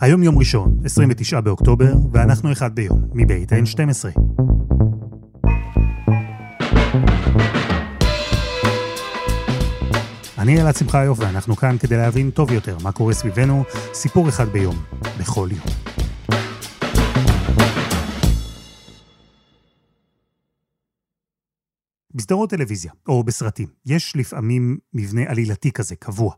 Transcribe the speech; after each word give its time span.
היום 0.00 0.22
יום 0.22 0.38
ראשון, 0.38 0.76
29 0.84 1.40
באוקטובר, 1.40 1.92
ואנחנו 2.12 2.52
אחד 2.52 2.74
ביום, 2.74 3.02
מבית 3.12 3.52
N12. 3.52 4.20
אני 10.38 10.62
אלעד 10.62 10.76
שמחיוף, 10.76 11.18
ואנחנו 11.20 11.56
כאן 11.56 11.76
כדי 11.78 11.96
להבין 11.96 12.30
טוב 12.30 12.52
יותר 12.52 12.76
מה 12.82 12.92
קורה 12.92 13.12
סביבנו, 13.12 13.64
סיפור 13.94 14.28
אחד 14.28 14.48
ביום, 14.48 14.76
בכל 15.20 15.48
יום. 15.52 15.87
בסדרות 22.18 22.50
טלוויזיה, 22.50 22.92
או 23.08 23.24
בסרטים, 23.24 23.68
יש 23.86 24.16
לפעמים 24.16 24.78
מבנה 24.94 25.22
עלילתי 25.26 25.72
כזה, 25.72 25.96
קבוע. 25.96 26.34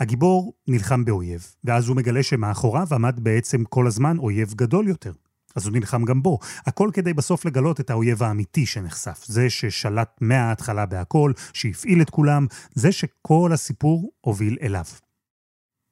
הגיבור 0.00 0.52
נלחם 0.68 1.04
באויב, 1.04 1.46
ואז 1.64 1.88
הוא 1.88 1.96
מגלה 1.96 2.22
שמאחוריו 2.22 2.86
עמד 2.92 3.20
בעצם 3.22 3.64
כל 3.64 3.86
הזמן 3.86 4.18
אויב 4.18 4.54
גדול 4.54 4.88
יותר. 4.88 5.12
אז 5.56 5.66
הוא 5.66 5.72
נלחם 5.72 6.04
גם 6.04 6.22
בו. 6.22 6.38
הכל 6.66 6.90
כדי 6.92 7.14
בסוף 7.14 7.44
לגלות 7.44 7.80
את 7.80 7.90
האויב 7.90 8.22
האמיתי 8.22 8.66
שנחשף. 8.66 9.24
זה 9.26 9.50
ששלט 9.50 10.18
מההתחלה 10.20 10.86
בהכל, 10.86 11.32
שהפעיל 11.52 12.02
את 12.02 12.10
כולם, 12.10 12.46
זה 12.74 12.92
שכל 12.92 13.50
הסיפור 13.54 14.12
הוביל 14.20 14.56
אליו. 14.62 14.84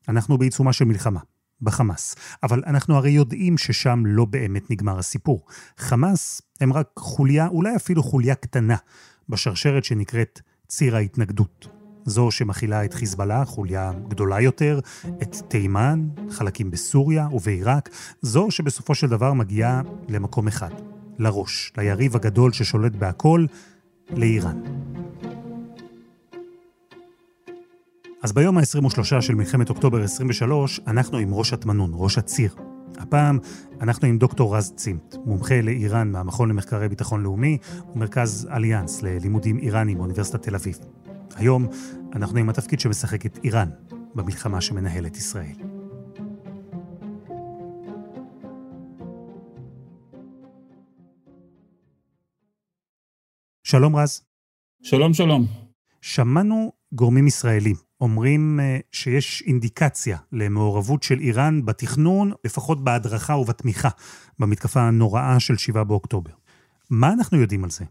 אנחנו 0.08 0.38
בעיצומה 0.38 0.72
של 0.72 0.84
מלחמה, 0.84 1.20
בחמאס. 1.60 2.16
אבל 2.42 2.62
אנחנו 2.66 2.96
הרי 2.96 3.10
יודעים 3.10 3.58
ששם 3.58 4.02
לא 4.06 4.24
באמת 4.24 4.70
נגמר 4.70 4.98
הסיפור. 4.98 5.46
חמאס 5.78 6.42
הם 6.62 6.72
רק 6.72 6.86
חוליה, 6.96 7.48
אולי 7.48 7.76
אפילו 7.76 8.02
חוליה 8.02 8.34
קטנה, 8.34 8.76
בשרשרת 9.28 9.84
שנקראת 9.84 10.40
ציר 10.68 10.96
ההתנגדות. 10.96 11.68
זו 12.04 12.30
שמכילה 12.30 12.84
את 12.84 12.94
חיזבאללה, 12.94 13.44
חוליה 13.44 13.92
גדולה 14.08 14.40
יותר, 14.40 14.80
את 15.22 15.36
תימן, 15.48 16.08
חלקים 16.30 16.70
בסוריה 16.70 17.28
ובעיראק, 17.32 17.88
זו 18.22 18.50
שבסופו 18.50 18.94
של 18.94 19.06
דבר 19.06 19.32
מגיעה 19.32 19.82
למקום 20.08 20.48
אחד, 20.48 20.70
לראש, 21.18 21.72
ליריב 21.78 22.16
הגדול 22.16 22.52
ששולט 22.52 22.92
בהכל, 22.92 23.46
לאיראן. 24.10 24.60
אז 28.22 28.32
ביום 28.32 28.58
ה-23 28.58 29.20
של 29.20 29.34
מלחמת 29.34 29.70
אוקטובר 29.70 30.02
23, 30.02 30.80
אנחנו 30.86 31.18
עם 31.18 31.34
ראש 31.34 31.52
התמנון, 31.52 31.90
ראש 31.94 32.18
הציר. 32.18 32.71
הפעם 32.98 33.38
אנחנו 33.80 34.08
עם 34.08 34.18
דוקטור 34.18 34.56
רז 34.56 34.72
צימת, 34.76 35.14
מומחה 35.24 35.60
לאיראן 35.60 36.12
מהמכון 36.12 36.48
למחקרי 36.48 36.88
ביטחון 36.88 37.22
לאומי 37.22 37.58
ומרכז 37.94 38.48
אליאנס 38.52 39.02
ללימודים 39.02 39.58
איראנים 39.58 39.98
באוניברסיטת 39.98 40.42
תל 40.42 40.54
אביב. 40.54 40.78
היום 41.36 41.66
אנחנו 42.14 42.38
עם 42.38 42.48
התפקיד 42.48 42.80
שמשחק 42.80 43.26
את 43.26 43.38
איראן 43.44 43.68
במלחמה 44.14 44.60
שמנהלת 44.60 45.16
ישראל. 45.16 45.56
שלום 53.64 53.96
רז. 53.96 54.22
שלום 54.82 55.14
שלום. 55.14 55.46
שמענו 56.00 56.72
גורמים 56.92 57.26
ישראלים 57.26 57.76
אומרים 58.02 58.60
אה, 58.60 58.78
שיש 58.92 59.42
אינדיקציה 59.46 60.16
למעורבות 60.32 61.02
של 61.02 61.18
איראן 61.20 61.64
בתכנון, 61.64 62.32
לפחות 62.44 62.84
בהדרכה 62.84 63.36
ובתמיכה, 63.36 63.88
במתקפה 64.38 64.80
הנוראה 64.80 65.40
של 65.40 65.56
7 65.56 65.84
באוקטובר. 65.84 66.30
מה 66.90 67.12
אנחנו 67.12 67.40
יודעים 67.40 67.64
על 67.64 67.70
זה? 67.70 67.84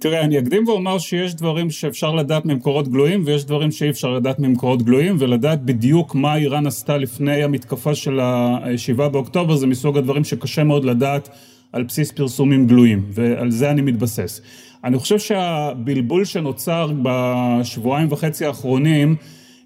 תראה, 0.00 0.20
אני 0.20 0.38
אקדים 0.38 0.68
ואומר 0.68 0.98
שיש 0.98 1.34
דברים 1.34 1.70
שאפשר 1.70 2.12
לדעת 2.12 2.44
ממקורות 2.44 2.88
גלויים 2.88 3.22
ויש 3.26 3.44
דברים 3.44 3.70
שאי 3.70 3.90
אפשר 3.90 4.10
לדעת 4.10 4.38
ממקורות 4.38 4.82
גלויים 4.82 5.16
ולדעת 5.18 5.62
בדיוק 5.62 6.14
מה 6.14 6.36
איראן 6.36 6.66
עשתה 6.66 6.96
לפני 6.96 7.44
המתקפה 7.44 7.94
של 7.94 8.20
ה-7 8.20 9.08
באוקטובר 9.08 9.56
זה 9.56 9.66
מסוג 9.66 9.98
הדברים 9.98 10.24
שקשה 10.24 10.64
מאוד 10.64 10.84
לדעת 10.84 11.28
על 11.72 11.82
בסיס 11.82 12.12
פרסומים 12.12 12.66
גלויים 12.66 13.06
ועל 13.10 13.50
זה 13.50 13.70
אני 13.70 13.82
מתבסס. 13.82 14.40
אני 14.84 14.98
חושב 14.98 15.18
שהבלבול 15.18 16.24
שנוצר 16.24 16.92
בשבועיים 17.02 18.12
וחצי 18.12 18.46
האחרונים 18.46 19.16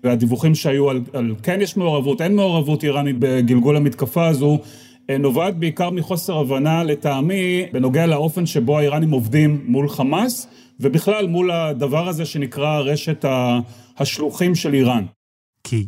והדיווחים 0.04 0.54
שהיו 0.54 0.90
על, 0.90 1.00
על 1.12 1.34
כן 1.42 1.60
יש 1.60 1.76
מעורבות, 1.76 2.20
אין 2.20 2.36
מעורבות 2.36 2.84
איראנית 2.84 3.16
בגלגול 3.18 3.76
המתקפה 3.76 4.26
הזו 4.26 4.58
נובעת 5.18 5.56
בעיקר 5.56 5.90
מחוסר 5.90 6.38
הבנה 6.38 6.84
לטעמי 6.84 7.66
בנוגע 7.72 8.06
לאופן 8.06 8.46
שבו 8.46 8.78
האיראנים 8.78 9.10
עובדים 9.10 9.64
מול 9.66 9.88
חמאס 9.88 10.48
ובכלל 10.80 11.26
מול 11.26 11.50
הדבר 11.50 12.08
הזה 12.08 12.24
שנקרא 12.24 12.78
רשת 12.78 13.24
השלוחים 13.98 14.54
של 14.54 14.74
איראן. 14.74 15.04
כי? 15.64 15.86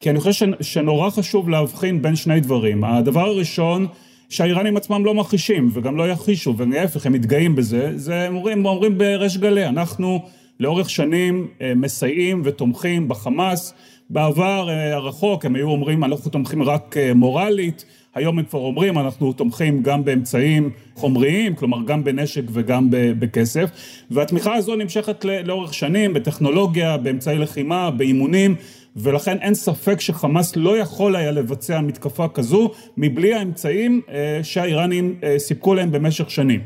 כי 0.00 0.10
אני 0.10 0.20
חושב 0.20 0.46
שנורא 0.60 1.10
חשוב 1.10 1.48
להבחין 1.48 2.02
בין 2.02 2.16
שני 2.16 2.40
דברים. 2.40 2.84
הדבר 2.84 3.24
הראשון 3.24 3.86
שהאיראנים 4.28 4.76
עצמם 4.76 5.04
לא 5.04 5.14
מכחישים 5.14 5.70
וגם 5.72 5.96
לא 5.96 6.08
יכחישו 6.08 6.54
ולהפך 6.56 7.06
הם 7.06 7.12
מתגאים 7.12 7.56
בזה, 7.56 7.92
זה 7.96 8.20
הם 8.22 8.36
אומרים, 8.36 8.66
אומרים 8.66 8.98
בריש 8.98 9.36
גלי, 9.38 9.66
אנחנו 9.66 10.22
לאורך 10.60 10.90
שנים 10.90 11.48
מסייעים 11.76 12.42
ותומכים 12.44 13.08
בחמאס, 13.08 13.74
בעבר 14.10 14.70
הרחוק 14.92 15.44
הם 15.44 15.54
היו 15.54 15.68
אומרים 15.68 16.04
אנחנו 16.04 16.30
תומכים 16.30 16.62
רק 16.62 16.96
מורלית, 17.14 17.84
היום 18.14 18.38
הם 18.38 18.44
כבר 18.44 18.60
אומרים 18.60 18.98
אנחנו 18.98 19.32
תומכים 19.32 19.82
גם 19.82 20.04
באמצעים 20.04 20.70
חומריים, 20.94 21.54
כלומר 21.54 21.78
גם 21.86 22.04
בנשק 22.04 22.42
וגם 22.52 22.88
בכסף. 22.90 23.70
והתמיכה 24.10 24.54
הזו 24.54 24.76
נמשכת 24.76 25.24
לאורך 25.44 25.74
שנים 25.74 26.14
בטכנולוגיה, 26.14 26.96
באמצעי 26.96 27.38
לחימה, 27.38 27.90
באימונים 27.90 28.54
ולכן 28.96 29.36
אין 29.40 29.54
ספק 29.54 30.00
שחמאס 30.00 30.56
לא 30.56 30.78
יכול 30.78 31.16
היה 31.16 31.30
לבצע 31.30 31.80
מתקפה 31.80 32.28
כזו 32.28 32.70
מבלי 32.96 33.34
האמצעים 33.34 34.00
שהאיראנים 34.42 35.14
סיפקו 35.38 35.74
להם 35.74 35.92
במשך 35.92 36.30
שנים. 36.30 36.60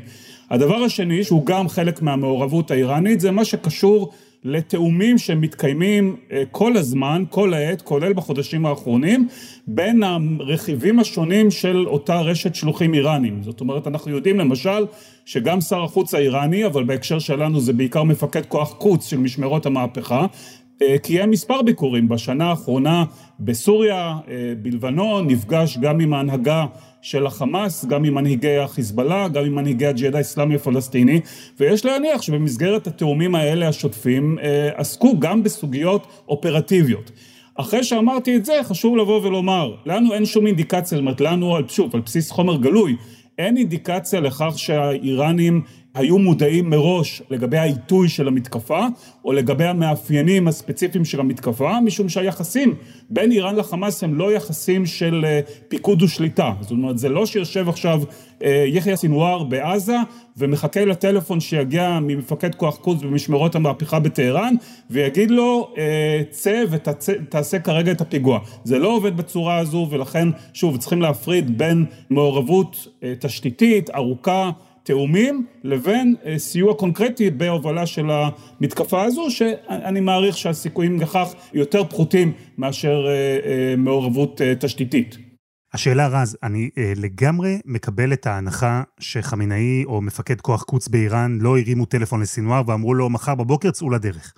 הדבר 0.49 0.75
השני 0.75 1.23
שהוא 1.23 1.45
גם 1.45 1.69
חלק 1.69 2.01
מהמעורבות 2.01 2.71
האיראנית 2.71 3.19
זה 3.19 3.31
מה 3.31 3.45
שקשור 3.45 4.11
לתאומים 4.43 5.17
שמתקיימים 5.17 6.15
כל 6.51 6.77
הזמן, 6.77 7.23
כל 7.29 7.53
העת, 7.53 7.81
כולל 7.81 8.13
בחודשים 8.13 8.65
האחרונים, 8.65 9.27
בין 9.67 10.03
הרכיבים 10.03 10.99
השונים 10.99 11.51
של 11.51 11.87
אותה 11.87 12.21
רשת 12.21 12.55
שלוחים 12.55 12.93
איראנים. 12.93 13.43
זאת 13.43 13.61
אומרת, 13.61 13.87
אנחנו 13.87 14.11
יודעים 14.11 14.39
למשל 14.39 14.85
שגם 15.25 15.61
שר 15.61 15.83
החוץ 15.83 16.13
האיראני, 16.13 16.65
אבל 16.65 16.83
בהקשר 16.83 17.19
שלנו 17.19 17.59
זה 17.59 17.73
בעיקר 17.73 18.03
מפקד 18.03 18.45
כוח 18.45 18.73
קוץ 18.73 19.09
של 19.09 19.17
משמרות 19.17 19.65
המהפכה, 19.65 20.25
קיים 21.01 21.31
מספר 21.31 21.61
ביקורים 21.61 22.09
בשנה 22.09 22.49
האחרונה 22.49 23.03
בסוריה, 23.39 24.17
בלבנון, 24.61 25.27
נפגש 25.27 25.77
גם 25.77 25.99
עם 25.99 26.13
ההנהגה 26.13 26.65
של 27.01 27.25
החמאס, 27.25 27.85
גם 27.85 28.03
עם 28.03 28.13
מנהיגי 28.13 28.57
החיזבאללה, 28.57 29.27
גם 29.27 29.45
עם 29.45 29.55
מנהיגי 29.55 29.85
הג'יהאד 29.85 30.15
האסלאמי 30.15 30.55
הפלסטיני, 30.55 31.19
ויש 31.59 31.85
להניח 31.85 32.21
שבמסגרת 32.21 32.87
התאומים 32.87 33.35
האלה 33.35 33.67
השוטפים 33.67 34.37
עסקו 34.75 35.19
גם 35.19 35.43
בסוגיות 35.43 36.07
אופרטיביות. 36.27 37.11
אחרי 37.55 37.83
שאמרתי 37.83 38.35
את 38.35 38.45
זה, 38.45 38.53
חשוב 38.63 38.97
לבוא 38.97 39.21
ולומר, 39.21 39.75
לנו 39.85 40.13
אין 40.13 40.25
שום 40.25 40.47
אינדיקציה, 40.47 40.97
זאת 40.97 40.99
אומרת, 40.99 41.21
לנו, 41.21 41.57
שוב, 41.67 41.95
על 41.95 42.01
בסיס 42.01 42.31
חומר 42.31 42.57
גלוי, 42.57 42.95
אין 43.37 43.57
אינדיקציה 43.57 44.19
לכך 44.19 44.53
שהאיראנים 44.55 45.61
היו 45.95 46.19
מודעים 46.19 46.69
מראש 46.69 47.21
לגבי 47.29 47.57
העיתוי 47.57 48.09
של 48.09 48.27
המתקפה, 48.27 48.85
או 49.25 49.31
לגבי 49.31 49.65
המאפיינים 49.65 50.47
הספציפיים 50.47 51.05
של 51.05 51.19
המתקפה, 51.19 51.81
משום 51.81 52.09
שהיחסים 52.09 52.75
בין 53.09 53.31
איראן 53.31 53.55
לחמאס 53.55 54.03
הם 54.03 54.15
לא 54.15 54.33
יחסים 54.33 54.85
של 54.85 55.25
פיקוד 55.67 56.01
ושליטה. 56.01 56.53
זאת 56.61 56.71
אומרת, 56.71 56.97
זה 56.97 57.09
לא 57.09 57.25
שיושב 57.25 57.69
עכשיו 57.69 58.01
יחיא 58.65 58.95
סינואר 58.95 59.43
בעזה, 59.43 59.97
ומחכה 60.37 60.85
לטלפון 60.85 61.39
שיגיע 61.39 61.99
ממפקד 62.01 62.55
כוח 62.55 62.77
קודס 62.77 63.01
במשמרות 63.01 63.55
המהפכה 63.55 63.99
בטהרן, 63.99 64.55
ויגיד 64.89 65.31
לו, 65.31 65.73
צא 66.29 66.63
ותעשה 66.69 67.59
כרגע 67.59 67.91
את 67.91 68.01
הפיגוע. 68.01 68.39
זה 68.63 68.79
לא 68.79 68.87
עובד 68.87 69.17
בצורה 69.17 69.57
הזו, 69.57 69.87
ולכן, 69.89 70.27
שוב, 70.53 70.77
צריכים 70.77 71.01
להפריד 71.01 71.57
בין 71.57 71.85
מעורבות 72.09 72.87
תשתיתית, 73.19 73.89
ארוכה, 73.89 74.51
תאומים 74.83 75.45
לבין 75.63 76.15
סיוע 76.37 76.73
קונקרטי 76.73 77.29
בהובלה 77.29 77.85
של 77.85 78.05
המתקפה 78.11 79.03
הזו 79.03 79.27
שאני 79.31 79.99
מעריך 79.99 80.37
שהסיכויים 80.37 80.99
לכך 80.99 81.33
יותר 81.53 81.83
פחותים 81.83 82.31
מאשר 82.57 83.05
מעורבות 83.77 84.41
תשתיתית. 84.59 85.17
השאלה 85.73 86.07
רז, 86.07 86.37
אני 86.43 86.69
לגמרי 86.95 87.59
מקבל 87.65 88.13
את 88.13 88.27
ההנחה 88.27 88.83
שחמינאי 88.99 89.83
או 89.85 90.01
מפקד 90.01 90.41
כוח 90.41 90.63
קוץ 90.63 90.87
באיראן 90.87 91.37
לא 91.41 91.57
הרימו 91.57 91.85
טלפון 91.85 92.21
לסינואר 92.21 92.61
ואמרו 92.67 92.93
לו 92.93 93.09
מחר 93.09 93.35
בבוקר 93.35 93.71
צאו 93.71 93.89
לדרך. 93.89 94.33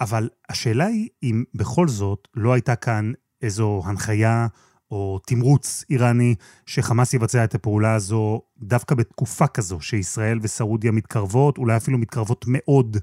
אבל 0.00 0.28
השאלה 0.48 0.86
היא 0.86 1.08
אם 1.22 1.44
בכל 1.54 1.88
זאת 1.88 2.28
לא 2.34 2.52
הייתה 2.52 2.76
כאן 2.76 3.12
איזו 3.42 3.82
הנחיה 3.84 4.46
או 4.90 5.18
תמרוץ 5.26 5.84
איראני 5.90 6.34
שחמאס 6.66 7.14
יבצע 7.14 7.44
את 7.44 7.54
הפעולה 7.54 7.94
הזו 7.94 8.42
דווקא 8.58 8.94
בתקופה 8.94 9.46
כזו 9.46 9.80
שישראל 9.80 10.38
וסעודיה 10.42 10.92
מתקרבות, 10.92 11.58
אולי 11.58 11.76
אפילו 11.76 11.98
מתקרבות 11.98 12.44
מאוד 12.48 12.96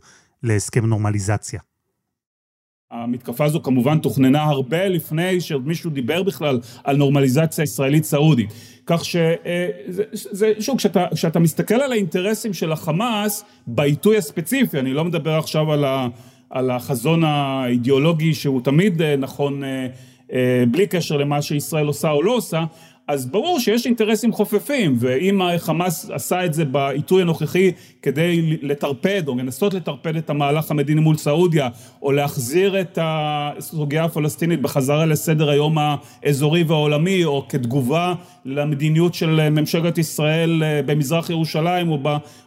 להסכם 0.44 0.86
נורמליזציה. 0.86 1.60
המתקפה 2.92 3.46
הזו 3.46 3.64
כמובן 3.64 4.00
תוכננה 4.00 4.44
הרבה 4.44 4.88
לפני 4.88 5.42
שמישהו 5.42 5.90
דיבר 5.90 6.24
בכלל 6.24 6.60
על 6.84 6.98
נורמליזציה 6.98 7.64
ישראלית 7.64 8.04
סעודית. 8.04 8.50
כך 8.86 9.06
שזה, 9.06 10.54
שוב, 10.60 10.78
כשאתה, 10.78 11.06
כשאתה 11.14 11.40
מסתכל 11.40 11.76
על 11.76 11.92
האינטרסים 11.92 12.54
של 12.54 12.72
החמאס 12.72 13.44
בעיתוי 13.68 14.18
הספציפי, 14.18 14.80
אני 14.80 14.94
לא 14.94 15.06
מדבר 15.06 15.38
עכשיו 15.38 15.72
על, 15.72 15.86
ה, 15.86 16.08
על 16.50 16.72
החזון 16.72 17.24
האידיאולוגי 17.24 18.34
שהוא 18.34 18.62
תמיד 18.62 19.02
נכון 19.02 19.62
בלי 20.72 20.88
קשר 20.90 21.18
למה 21.18 21.42
שישראל 21.42 21.88
עושה 21.88 22.12
או 22.12 22.24
לא 22.24 22.36
עושה, 22.36 22.64
אז 23.08 23.26
ברור 23.26 23.60
שיש 23.60 23.86
אינטרסים 23.86 24.32
חופפים, 24.32 24.96
ואם 25.00 25.42
החמאס 25.42 26.10
עשה 26.10 26.46
את 26.46 26.54
זה 26.54 26.66
בעיתוי 26.66 27.22
הנוכחי 27.22 27.72
כדי 28.02 28.58
לטרפד 28.62 29.28
או 29.28 29.36
לנסות 29.38 29.74
לטרפד 29.74 30.16
את 30.16 30.30
המהלך 30.30 30.72
המדיני 30.72 31.02
מול 31.02 31.18
סעודיה, 31.18 31.70
או 32.02 32.12
להחזיר 32.12 32.82
את 32.82 33.00
הסוגיה 33.02 34.04
הפלסטינית 34.04 34.62
בחזרה 34.62 35.06
לסדר 35.06 35.50
היום 35.50 35.78
האזורי 35.78 36.64
והעולמי, 36.64 37.26
או 37.26 37.46
כתגובה 37.50 38.14
למדיניות 38.46 39.14
של 39.14 39.50
ממשלת 39.50 39.98
ישראל 39.98 40.64
במזרח 40.86 41.30
ירושלים 41.30 41.90
או 41.90 42.00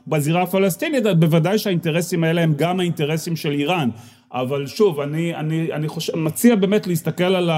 בזירה 0.07 0.43
הפלסטינית, 0.43 1.07
אז 1.07 1.17
בוודאי 1.17 1.59
שהאינטרסים 1.59 2.25
האלה 2.25 2.43
הם 2.43 2.55
גם 2.57 2.81
האינטרסים 2.81 3.37
של 3.37 3.53
איראן. 3.53 3.89
אבל 4.33 4.67
שוב, 4.67 5.01
אני, 5.01 5.35
אני, 5.35 5.73
אני 5.73 5.89
חושב, 5.89 6.17
מציע 6.17 6.57
באמת 6.57 6.87
להסתכל 6.87 7.25
על. 7.25 7.51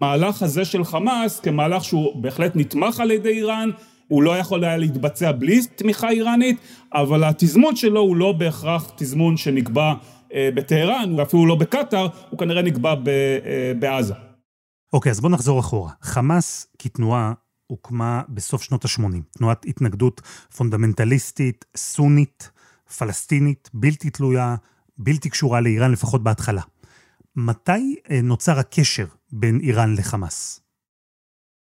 המהלך 0.00 0.42
הזה 0.42 0.64
של 0.64 0.84
חמאס 0.84 1.40
כמהלך 1.40 1.84
שהוא 1.84 2.22
בהחלט 2.22 2.52
נתמך 2.54 3.00
על 3.00 3.10
ידי 3.10 3.28
איראן, 3.28 3.70
הוא 4.08 4.22
לא 4.22 4.38
יכול 4.38 4.64
היה 4.64 4.76
להתבצע 4.76 5.32
בלי 5.32 5.60
תמיכה 5.74 6.10
איראנית, 6.10 6.56
אבל 6.94 7.24
התזמון 7.24 7.76
שלו 7.76 8.00
הוא 8.00 8.16
לא 8.16 8.32
בהכרח 8.32 8.90
תזמון 8.96 9.36
שנקבע 9.36 9.94
אה, 10.34 10.48
בטהרן, 10.54 11.14
ואפילו 11.18 11.46
לא 11.46 11.54
בקטאר, 11.54 12.08
הוא 12.30 12.38
כנראה 12.38 12.62
נקבע 12.62 12.90
אה, 12.90 13.72
בעזה. 13.78 14.14
אוקיי, 14.92 15.10
אז 15.10 15.20
בואו 15.20 15.32
נחזור 15.32 15.60
אחורה. 15.60 15.90
חמאס 16.02 16.66
כתנועה 16.78 17.32
הוקמה 17.66 18.22
בסוף 18.28 18.62
שנות 18.62 18.84
ה-80. 18.84 19.38
תנועת 19.38 19.64
התנגדות 19.66 20.20
פונדמנטליסטית, 20.56 21.64
סונית, 21.76 22.50
פלסטינית, 22.98 23.70
בלתי 23.74 24.10
תלויה, 24.10 24.56
בלתי 25.02 25.30
קשורה 25.30 25.60
לאיראן, 25.60 25.92
לפחות 25.92 26.22
בהתחלה. 26.22 26.62
מתי 27.36 27.96
אה, 28.10 28.20
נוצר 28.22 28.58
הקשר 28.58 29.04
בין 29.32 29.60
איראן 29.62 29.94
לחמאס? 29.98 30.60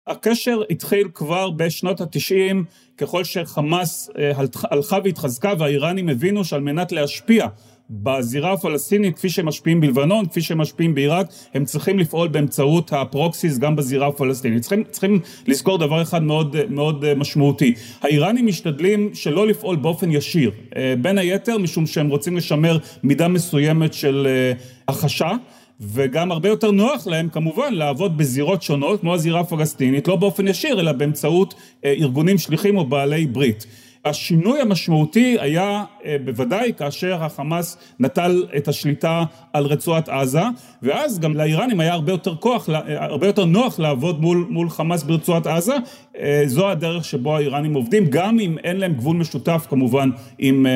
הקשר 0.07 0.61
התחיל 0.71 1.09
כבר 1.15 1.51
בשנות 1.51 2.01
התשעים, 2.01 2.65
ככל 2.99 3.25
שחמאס 3.25 4.11
אה, 4.19 4.33
הלכה 4.71 4.99
והתחזקה 5.05 5.53
והאיראנים 5.59 6.09
הבינו 6.09 6.45
שעל 6.45 6.61
מנת 6.61 6.93
להשפיע 6.93 7.47
בזירה 7.91 8.53
הפלסטינית, 8.53 9.17
כפי 9.17 9.29
שהם 9.29 9.47
משפיעים 9.47 9.81
בלבנון, 9.81 10.27
כפי 10.27 10.43
שהם 10.43 10.59
משפיעים 10.59 10.95
בעיראק, 10.95 11.27
הם 11.55 11.65
צריכים 11.65 11.99
לפעול 11.99 12.29
באמצעות 12.29 12.93
הפרוקסיס 12.93 13.59
גם 13.59 13.77
בזירה 13.77 14.07
הפלסטינית. 14.07 14.61
צריכים, 14.61 14.85
צריכים 14.91 15.21
לזכור 15.47 15.79
דבר 15.79 16.03
אחד 16.03 16.23
מאוד, 16.23 16.57
מאוד 16.69 17.05
אה, 17.05 17.15
משמעותי. 17.15 17.75
האיראנים 18.03 18.47
משתדלים 18.47 19.11
שלא 19.15 19.47
לפעול 19.47 19.77
באופן 19.77 20.11
ישיר, 20.11 20.51
אה, 20.77 20.95
בין 21.03 21.19
היתר 21.19 21.59
משום 21.59 21.87
שהם 21.87 22.09
רוצים 22.09 22.37
לשמר 22.37 22.79
מידה 23.03 23.29
מסוימת 23.29 23.95
של 23.95 24.29
הכחשה. 24.89 25.31
וגם 25.81 26.33
הרבה 26.33 26.49
יותר 26.49 26.71
נוח 26.71 27.07
להם 27.07 27.29
כמובן 27.29 27.75
לעבוד 27.75 28.17
בזירות 28.17 28.63
שונות 28.63 29.01
כמו 29.01 29.15
הזירה 29.15 29.41
הפלסטינית, 29.41 30.09
לא 30.09 30.17
באופן 30.17 30.49
ישיר 30.49 30.81
אלא 30.81 30.93
באמצעות 30.93 31.55
אה, 31.85 31.93
ארגונים 31.93 32.39
שליחים 32.39 32.77
או 32.77 32.85
בעלי 32.85 33.27
ברית. 33.27 33.67
השינוי 34.09 34.61
המשמעותי 34.61 35.37
היה 35.41 35.85
אה, 36.05 36.17
בוודאי 36.25 36.73
כאשר 36.79 37.25
החמאס 37.25 37.77
נטל 38.01 38.47
את 38.57 38.69
השליטה 38.69 39.25
על 39.53 39.67
רצועת 39.67 40.09
עזה 40.09 40.43
ואז 40.83 41.19
גם 41.19 41.35
לאיראנים 41.35 41.81
היה 41.81 41.93
הרבה 41.93 42.13
יותר 42.13 42.37
כוח, 42.37 42.71
אה, 42.71 43.05
הרבה 43.05 43.27
יותר 43.27 43.45
נוח 43.45 43.79
לעבוד 43.79 44.21
מול, 44.21 44.47
מול 44.51 44.71
חמאס 44.71 45.03
ברצועת 45.03 45.47
עזה 45.47 45.75
זו 46.47 46.71
הדרך 46.71 47.05
שבו 47.05 47.37
האיראנים 47.37 47.75
עובדים 47.75 48.07
גם 48.11 48.41
אם 48.41 48.59
אין 48.59 48.77
להם 48.77 48.95
גבול 48.95 49.17
משותף 49.17 49.67
כמובן 49.71 50.11
עם, 50.39 50.67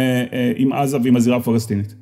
עם 0.57 0.73
עזה 0.73 0.99
ועם 1.03 1.17
הזירה 1.17 1.37
הפלסטינית. 1.37 1.95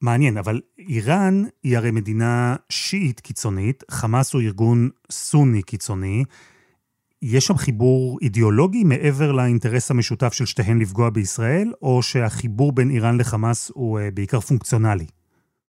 מעניין, 0.00 0.36
אבל 0.36 0.60
איראן 0.88 1.44
היא 1.62 1.76
הרי 1.76 1.90
מדינה 1.90 2.56
שיעית 2.68 3.20
קיצונית, 3.20 3.84
חמאס 3.90 4.34
הוא 4.34 4.42
ארגון 4.42 4.88
סוני 5.10 5.62
קיצוני. 5.62 6.24
יש 7.22 7.46
שם 7.46 7.56
חיבור 7.56 8.18
אידיאולוגי 8.22 8.84
מעבר 8.84 9.32
לאינטרס 9.32 9.90
המשותף 9.90 10.32
של 10.32 10.46
שתיהן 10.46 10.78
לפגוע 10.78 11.10
בישראל, 11.10 11.72
או 11.82 12.02
שהחיבור 12.02 12.72
בין 12.72 12.90
איראן 12.90 13.18
לחמאס 13.20 13.70
הוא 13.74 13.98
אה, 13.98 14.10
בעיקר 14.14 14.40
פונקציונלי? 14.40 15.06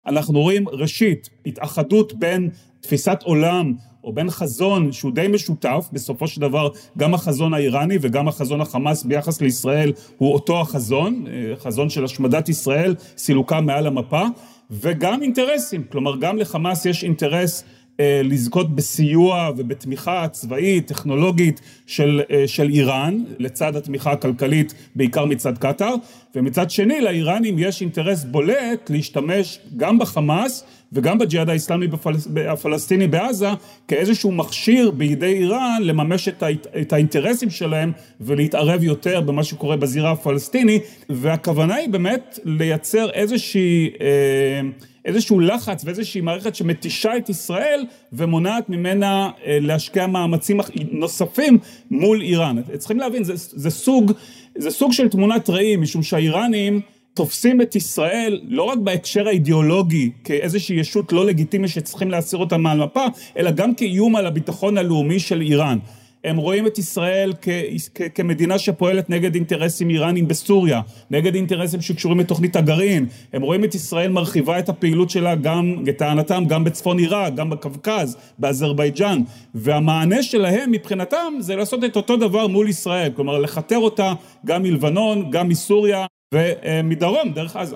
אנחנו 0.07 0.39
רואים 0.39 0.69
ראשית 0.69 1.29
התאחדות 1.45 2.13
בין 2.13 2.49
תפיסת 2.81 3.19
עולם 3.23 3.73
או 4.03 4.13
בין 4.13 4.29
חזון 4.29 4.91
שהוא 4.91 5.11
די 5.11 5.27
משותף, 5.27 5.89
בסופו 5.93 6.27
של 6.27 6.41
דבר 6.41 6.69
גם 6.97 7.13
החזון 7.13 7.53
האיראני 7.53 7.97
וגם 8.01 8.27
החזון 8.27 8.61
החמאס 8.61 9.03
ביחס 9.03 9.41
לישראל 9.41 9.91
הוא 10.17 10.33
אותו 10.33 10.61
החזון, 10.61 11.25
אה, 11.27 11.55
חזון 11.55 11.89
של 11.89 12.03
השמדת 12.03 12.49
ישראל, 12.49 12.95
סילוקה 13.17 13.61
מעל 13.61 13.87
המפה, 13.87 14.23
וגם 14.71 15.21
אינטרסים, 15.21 15.83
כלומר 15.91 16.17
גם 16.17 16.37
לחמאס 16.37 16.85
יש 16.85 17.03
אינטרס 17.03 17.63
לזכות 17.99 18.75
בסיוע 18.75 19.51
ובתמיכה 19.57 20.27
צבאית, 20.31 20.87
טכנולוגית 20.87 21.61
של, 21.85 22.21
אה, 22.31 22.47
של 22.47 22.69
איראן, 22.69 23.23
לצד 23.39 23.75
התמיכה 23.75 24.11
הכלכלית 24.11 24.73
בעיקר 24.95 25.25
מצד 25.25 25.57
קטאר, 25.57 25.95
ומצד 26.35 26.69
שני 26.69 27.01
לאיראנים 27.01 27.55
יש 27.59 27.81
אינטרס 27.81 28.23
בולט 28.23 28.89
להשתמש 28.89 29.59
גם 29.77 29.99
בחמאס 29.99 30.63
וגם 30.95 31.17
בג'יהאד 31.17 31.49
האיסלאמי 31.49 31.87
בפלס, 31.87 32.27
הפלסטיני 32.47 33.07
בעזה 33.07 33.47
כאיזשהו 33.87 34.31
מכשיר 34.31 34.91
בידי 34.91 35.33
איראן 35.33 35.81
לממש 35.81 36.27
את, 36.27 36.43
ה, 36.43 36.47
את 36.81 36.93
האינטרסים 36.93 37.49
שלהם 37.49 37.91
ולהתערב 38.21 38.83
יותר 38.83 39.21
במה 39.21 39.43
שקורה 39.43 39.77
בזירה 39.77 40.11
הפלסטיני 40.11 40.79
והכוונה 41.09 41.75
היא 41.75 41.89
באמת 41.89 42.39
לייצר 42.43 43.09
איזושהי 43.09 43.89
אה, 44.01 44.61
איזשהו 45.05 45.39
לחץ 45.39 45.85
ואיזושהי 45.85 46.21
מערכת 46.21 46.55
שמתישה 46.55 47.17
את 47.17 47.29
ישראל 47.29 47.85
ומונעת 48.13 48.69
ממנה 48.69 49.29
אה, 49.45 49.57
להשקיע 49.61 50.07
מאמצים 50.07 50.59
נוספים 50.91 51.57
מול 51.91 52.21
איראן. 52.21 52.55
צריכים 52.77 52.99
להבין, 52.99 53.23
זה, 53.23 53.33
זה, 53.35 53.69
סוג, 53.69 54.11
זה 54.57 54.71
סוג 54.71 54.91
של 54.91 55.09
תמונת 55.09 55.49
ראי, 55.49 55.75
משום 55.75 56.03
שהאיראנים 56.03 56.81
תופסים 57.15 57.61
את 57.61 57.75
ישראל 57.75 58.41
לא 58.47 58.63
רק 58.63 58.77
בהקשר 58.77 59.27
האידיאולוגי 59.27 60.11
כאיזושהי 60.23 60.79
ישות 60.79 61.13
לא 61.13 61.25
לגיטימית 61.25 61.69
שצריכים 61.69 62.11
להסיר 62.11 62.39
אותה 62.39 62.57
מעל 62.57 62.83
מפה, 62.83 63.05
אלא 63.37 63.51
גם 63.51 63.75
כאיום 63.75 64.15
על 64.15 64.25
הביטחון 64.25 64.77
הלאומי 64.77 65.19
של 65.19 65.41
איראן. 65.41 65.77
הם 66.23 66.37
רואים 66.37 66.67
את 66.67 66.77
ישראל 66.77 67.33
כ- 67.41 67.49
כ- 67.95 68.01
כמדינה 68.15 68.59
שפועלת 68.59 69.09
נגד 69.09 69.35
אינטרסים 69.35 69.89
איראנים 69.89 70.27
בסוריה, 70.27 70.81
נגד 71.11 71.35
אינטרסים 71.35 71.81
שקשורים 71.81 72.19
לתוכנית 72.19 72.55
הגרעין, 72.55 73.05
הם 73.33 73.41
רואים 73.41 73.63
את 73.63 73.75
ישראל 73.75 74.11
מרחיבה 74.11 74.59
את 74.59 74.69
הפעילות 74.69 75.09
שלה 75.09 75.35
גם, 75.35 75.75
לטענתם, 75.85 76.43
גם 76.47 76.63
בצפון 76.63 76.99
עיראק, 76.99 77.35
גם 77.35 77.49
בקווקז, 77.49 78.17
באזרבייג'אן, 78.39 79.21
והמענה 79.55 80.23
שלהם 80.23 80.71
מבחינתם 80.71 81.33
זה 81.39 81.55
לעשות 81.55 81.83
את 81.83 81.95
אותו 81.95 82.17
דבר 82.17 82.47
מול 82.47 82.69
ישראל, 82.69 83.11
כלומר 83.15 83.39
לכתר 83.39 83.77
אותה 83.77 84.13
גם 84.45 84.63
מלבנון, 84.63 85.31
גם 85.31 85.49
מסוריה 85.49 86.05
ומדרום, 86.35 87.33
דרך 87.33 87.55
עזה. 87.55 87.75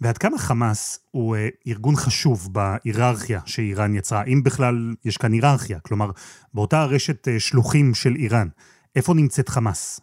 ועד 0.00 0.18
כמה 0.18 0.38
חמאס 0.38 0.98
הוא 1.10 1.36
אה, 1.36 1.48
ארגון 1.68 1.96
חשוב 1.96 2.48
בהיררכיה 2.52 3.40
שאיראן 3.46 3.94
יצרה, 3.94 4.24
אם 4.24 4.42
בכלל 4.42 4.94
יש 5.04 5.16
כאן 5.16 5.32
היררכיה, 5.32 5.78
כלומר, 5.80 6.10
באותה 6.54 6.84
רשת 6.84 7.28
אה, 7.28 7.40
שלוחים 7.40 7.94
של 7.94 8.14
איראן, 8.16 8.48
איפה 8.96 9.14
נמצאת 9.14 9.48
חמאס? 9.48 10.00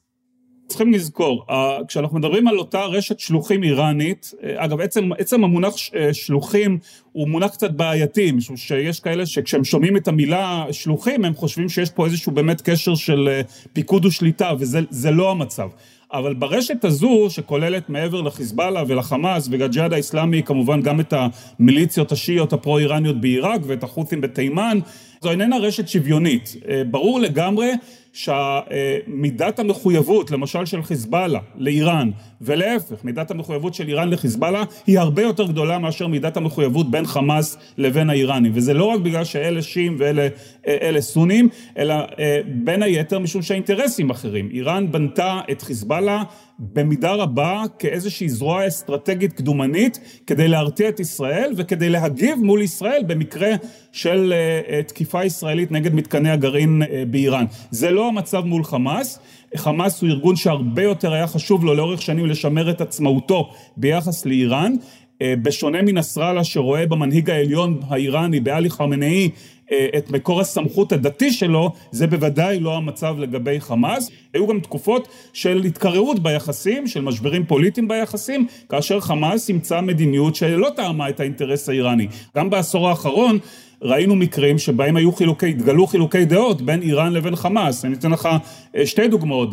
צריכים 0.68 0.94
לזכור, 0.94 1.46
כשאנחנו 1.88 2.20
מדברים 2.20 2.48
על 2.48 2.58
אותה 2.58 2.86
רשת 2.86 3.20
שלוחים 3.20 3.64
איראנית, 3.64 4.32
אה, 4.44 4.66
אגב 4.66 4.82
עצם, 4.82 5.10
עצם 5.18 5.44
המונח 5.44 5.74
שלוחים 6.12 6.80
הוא 7.12 7.28
מונח 7.28 7.52
קצת 7.52 7.72
בעייתי, 7.72 8.32
משום 8.32 8.58
שיש 8.58 9.00
כאלה 9.00 9.26
שכשהם 9.26 9.64
שומעים 9.64 9.98
את 9.98 10.08
המילה 10.08 10.66
שלוחים 10.72 11.26
הם 11.26 11.34
חושבים 11.34 11.70
שיש 11.70 11.90
פה 11.90 12.06
איזשהו 12.06 12.32
באמת 12.32 12.62
קשר 12.62 12.96
של 12.96 13.42
פיקוד 13.74 14.06
ושליטה 14.06 14.52
וזה 14.60 15.12
לא 15.12 15.32
המצב. 15.32 15.70
אבל 16.14 16.34
ברשת 16.34 16.86
הזו, 16.86 17.28
שכוללת 17.30 17.90
מעבר 17.90 18.22
לחיזבאללה 18.22 18.84
ולחמאס 18.88 19.48
ולג'יהאד 19.52 19.94
האיסלאמי, 19.94 20.44
כמובן 20.44 20.82
גם 20.82 21.00
את 21.00 21.14
המיליציות 21.60 22.12
השיעיות 22.12 22.54
הפרו-איראניות 22.54 23.22
בעיראק 23.22 23.62
ואת 23.68 23.84
החות'ים 23.84 24.22
בתימן, 24.22 24.80
זו 25.24 25.32
איננה 25.32 25.58
רשת 25.58 25.88
שוויונית. 25.88 26.56
אה, 26.70 26.84
ברור 26.84 27.20
לגמרי 27.20 27.72
שמידת 28.14 29.60
המחויבות, 29.60 30.32
למשל 30.32 30.66
של 30.66 30.84
חיזבאללה 30.84 31.40
לאיראן, 31.56 32.12
ולהפך, 32.42 33.04
מידת 33.04 33.32
המחויבות 33.32 33.74
של 33.74 33.88
איראן 33.88 34.10
לחיזבאללה 34.10 34.64
היא 34.88 35.00
הרבה 35.00 35.22
יותר 35.22 35.48
גדולה 35.48 35.80
מאשר 35.80 36.08
מידת 36.08 36.38
המחויבות 36.38 36.92
בין 36.92 37.06
חמאס 37.06 37.58
לבין 37.78 38.10
האיראנים. 38.10 38.52
וזה 38.56 38.74
לא 38.74 38.86
רק 38.86 39.00
בגלל 39.00 39.24
שאלה 39.24 39.62
שיעים 39.62 39.98
ואלה 40.00 41.02
סונים, 41.02 41.50
אלא 41.78 41.94
אה, 41.94 42.40
בין 42.48 42.84
היתר 42.84 43.20
משום 43.20 43.42
שהאינטרסים 43.42 44.10
אחרים. 44.10 44.50
איראן 44.52 44.92
בנתה 44.92 45.40
את 45.52 45.62
חיזבאללה 45.62 46.24
במידה 46.60 47.12
רבה 47.12 47.64
כאיזושהי 47.80 48.30
זרוע 48.30 48.68
אסטרטגית 48.68 49.34
קדומנית 49.34 50.00
כדי 50.28 50.48
להרתיע 50.48 50.90
את 50.90 51.00
ישראל 51.00 51.54
וכדי 51.58 51.90
להגיב 51.90 52.36
מול 52.40 52.62
ישראל 52.62 53.04
במקרה 53.08 53.52
של 53.92 54.34
uh, 54.34 54.72
תקיפה 55.14 55.26
ישראלית 55.26 55.72
נגד 55.72 55.94
מתקני 55.94 56.30
הגרעין 56.30 56.82
uh, 56.82 56.86
באיראן. 57.08 57.46
זה 57.72 57.92
לא 57.92 58.08
המצב 58.08 58.46
מול 58.46 58.64
חמאס. 58.64 59.20
חמאס 59.56 60.02
הוא 60.02 60.10
ארגון 60.10 60.36
שהרבה 60.36 60.84
יותר 60.84 61.14
היה 61.14 61.28
חשוב 61.28 61.66
לו 61.66 61.74
לאורך 61.74 62.02
שנים 62.02 62.26
לשמר 62.26 62.70
את 62.70 62.82
עצמאותו 62.82 63.50
ביחס 63.78 64.26
לאיראן. 64.26 64.74
אה, 65.22 65.34
בשונה 65.42 65.82
מנסראללה 65.82 66.44
שרואה 66.44 66.86
במנהיג 66.88 67.30
העליון 67.30 67.80
האיראני 67.88 68.40
בעלי 68.40 68.70
חמנאי 68.70 69.30
אה, 69.72 69.88
את 69.98 70.12
מקור 70.12 70.42
הסמכות 70.42 70.92
הדתי 70.92 71.32
שלו, 71.32 71.72
זה 71.92 72.08
בוודאי 72.08 72.60
לא 72.60 72.78
המצב 72.78 73.16
לגבי 73.20 73.60
חמאס. 73.60 74.10
היו 74.34 74.48
גם 74.48 74.60
תקופות 74.60 75.08
של 75.34 75.64
התקררות 75.66 76.20
ביחסים, 76.20 76.88
של 76.88 77.02
משברים 77.02 77.46
פוליטיים 77.46 77.88
ביחסים, 77.88 78.48
כאשר 78.70 79.00
חמאס 79.00 79.50
אימצה 79.50 79.82
מדיניות 79.82 80.36
שלא 80.36 80.70
טעמה 80.76 81.10
את 81.10 81.20
האינטרס 81.20 81.70
האיראני. 81.70 82.08
גם 82.38 82.50
בעשור 82.50 82.90
האחרון 82.90 83.40
ראינו 83.84 84.16
מקרים 84.16 84.58
שבהם 84.58 84.96
היו 84.96 85.12
חילוקי, 85.12 85.50
התגלו 85.50 85.88
חילוקי 85.88 86.26
דעות 86.26 86.62
בין 86.62 86.82
איראן 86.82 87.14
לבין 87.14 87.36
חמאס. 87.36 87.86
אני 87.86 87.94
אתן 87.94 88.12
לך 88.12 88.30
אה, 88.76 88.86
שתי 88.86 89.08
דוגמאות. 89.08 89.50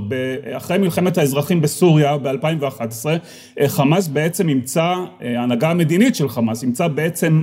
אחרי 0.53 0.79
מלחמת 0.79 1.19
האזרחים 1.19 1.61
בסוריה 1.61 2.17
ב-2011, 2.17 3.07
אה, 3.61 3.69
חמאס 3.69 4.09
בעצם 4.09 4.49
אימצה, 4.49 4.95
ההנהגה 5.21 5.71
המדינית 5.71 6.15
של 6.15 6.29
חמאס 6.29 6.63
אימצה 6.63 6.89
בעצם 6.89 7.43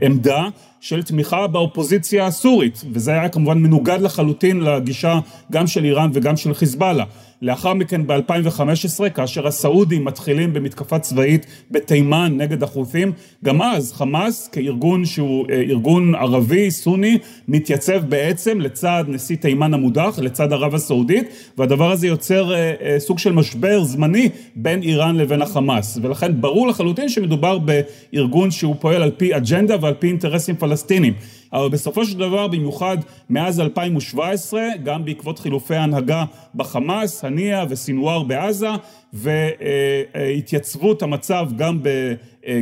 עמדה 0.00 0.48
של 0.84 1.02
תמיכה 1.02 1.46
באופוזיציה 1.46 2.26
הסורית, 2.26 2.82
וזה 2.92 3.10
היה 3.10 3.28
כמובן 3.28 3.58
מנוגד 3.58 4.00
לחלוטין 4.00 4.60
לגישה 4.60 5.20
גם 5.52 5.66
של 5.66 5.84
איראן 5.84 6.10
וגם 6.14 6.36
של 6.36 6.54
חיזבאללה. 6.54 7.04
לאחר 7.44 7.74
מכן 7.74 8.06
ב-2015, 8.06 9.08
כאשר 9.14 9.46
הסעודים 9.46 10.04
מתחילים 10.04 10.52
במתקפה 10.52 10.98
צבאית 10.98 11.46
בתימן 11.70 12.32
נגד 12.36 12.62
החות'ים, 12.62 13.12
גם 13.44 13.62
אז 13.62 13.92
חמאס 13.92 14.48
כארגון 14.48 15.04
שהוא 15.04 15.46
אה, 15.50 15.60
ארגון 15.60 16.14
ערבי, 16.14 16.70
סוני, 16.70 17.18
מתייצב 17.48 18.04
בעצם 18.08 18.60
לצד 18.60 19.04
נשיא 19.08 19.36
תימן 19.36 19.74
המודח, 19.74 20.18
לצד 20.22 20.52
ערב 20.52 20.74
הסעודית, 20.74 21.28
והדבר 21.58 21.90
הזה 21.90 22.06
יוצר 22.06 22.54
אה, 22.54 22.74
אה, 22.82 23.00
סוג 23.00 23.18
של 23.18 23.32
משבר 23.32 23.84
זמני 23.84 24.28
בין 24.56 24.82
איראן 24.82 25.16
לבין 25.16 25.42
החמאס, 25.42 25.98
ולכן 26.02 26.40
ברור 26.40 26.68
לחלוטין 26.68 27.08
שמדובר 27.08 27.58
בארגון 27.58 28.50
שהוא 28.50 28.76
פועל 28.80 29.02
על 29.02 29.10
פי 29.16 29.36
אג'נדה 29.36 29.76
ועל 29.80 29.94
פי 29.94 30.06
אינטרסים 30.06 30.56
פלסטינים. 30.74 31.14
אבל 31.52 31.68
בסופו 31.68 32.04
של 32.04 32.18
דבר, 32.18 32.48
במיוחד 32.48 32.96
מאז 33.30 33.60
2017, 33.60 34.62
גם 34.84 35.04
בעקבות 35.04 35.38
חילופי 35.38 35.74
ההנהגה 35.74 36.24
בחמאס, 36.54 37.24
הנייה 37.24 37.64
וסינואר 37.68 38.22
בעזה, 38.22 38.68
והתייצבות 39.12 41.02
המצב 41.02 41.48
גם, 41.56 41.82
ב, 41.82 42.14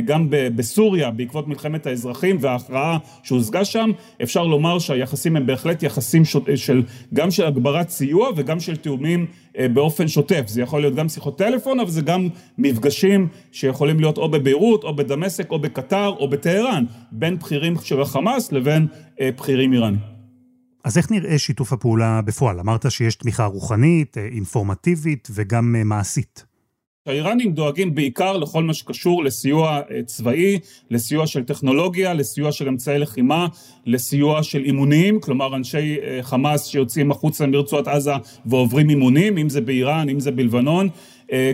גם 0.05 0.27
בסוריה 0.29 1.11
בעקבות 1.11 1.47
מלחמת 1.47 1.87
האזרחים 1.87 2.37
וההכרעה 2.39 2.97
שהושגה 3.23 3.65
שם, 3.65 3.91
אפשר 4.23 4.43
לומר 4.43 4.79
שהיחסים 4.79 5.35
הם 5.35 5.45
בהחלט 5.45 5.83
יחסים 5.83 6.25
של, 6.55 6.83
גם 7.13 7.31
של 7.31 7.45
הגברת 7.45 7.89
סיוע 7.89 8.29
וגם 8.35 8.59
של 8.59 8.75
תיאומים 8.75 9.25
אה, 9.57 9.67
באופן 9.67 10.07
שוטף. 10.07 10.43
זה 10.47 10.61
יכול 10.61 10.81
להיות 10.81 10.95
גם 10.95 11.09
שיחות 11.09 11.37
טלפון, 11.37 11.79
אבל 11.79 11.89
זה 11.89 12.01
גם 12.01 12.27
מפגשים 12.57 13.27
שיכולים 13.51 13.99
להיות 13.99 14.17
או 14.17 14.31
בביירות, 14.31 14.83
או 14.83 14.95
בדמשק, 14.95 15.51
או 15.51 15.59
בקטר, 15.59 16.09
או 16.19 16.29
בטהרן, 16.29 16.85
בין 17.11 17.39
בכירים 17.39 17.75
של 17.83 18.01
החמאס 18.01 18.51
לבין 18.51 18.87
אה, 19.21 19.29
בכירים 19.37 19.73
איראנים. 19.73 19.99
אז 20.83 20.97
איך 20.97 21.11
נראה 21.11 21.37
שיתוף 21.37 21.73
הפעולה 21.73 22.21
בפועל? 22.21 22.59
אמרת 22.59 22.91
שיש 22.91 23.15
תמיכה 23.15 23.45
רוחנית, 23.45 24.17
אה, 24.17 24.25
אינפורמטיבית 24.25 25.27
וגם 25.31 25.75
מעשית. 25.85 26.52
האיראנים 27.07 27.51
דואגים 27.51 27.95
בעיקר 27.95 28.37
לכל 28.37 28.63
מה 28.63 28.73
שקשור 28.73 29.23
לסיוע 29.23 29.81
צבאי, 30.05 30.59
לסיוע 30.91 31.27
של 31.27 31.43
טכנולוגיה, 31.43 32.13
לסיוע 32.13 32.51
של 32.51 32.67
אמצעי 32.67 32.99
לחימה, 32.99 33.47
לסיוע 33.85 34.43
של 34.43 34.63
אימונים, 34.63 35.19
כלומר 35.19 35.55
אנשי 35.55 35.97
חמאס 36.21 36.65
שיוצאים 36.65 37.11
החוצה 37.11 37.47
מרצועת 37.47 37.87
עזה 37.87 38.11
ועוברים 38.45 38.89
אימונים, 38.89 39.37
אם 39.37 39.49
זה 39.49 39.61
באיראן, 39.61 40.09
אם 40.09 40.19
זה 40.19 40.31
בלבנון, 40.31 40.89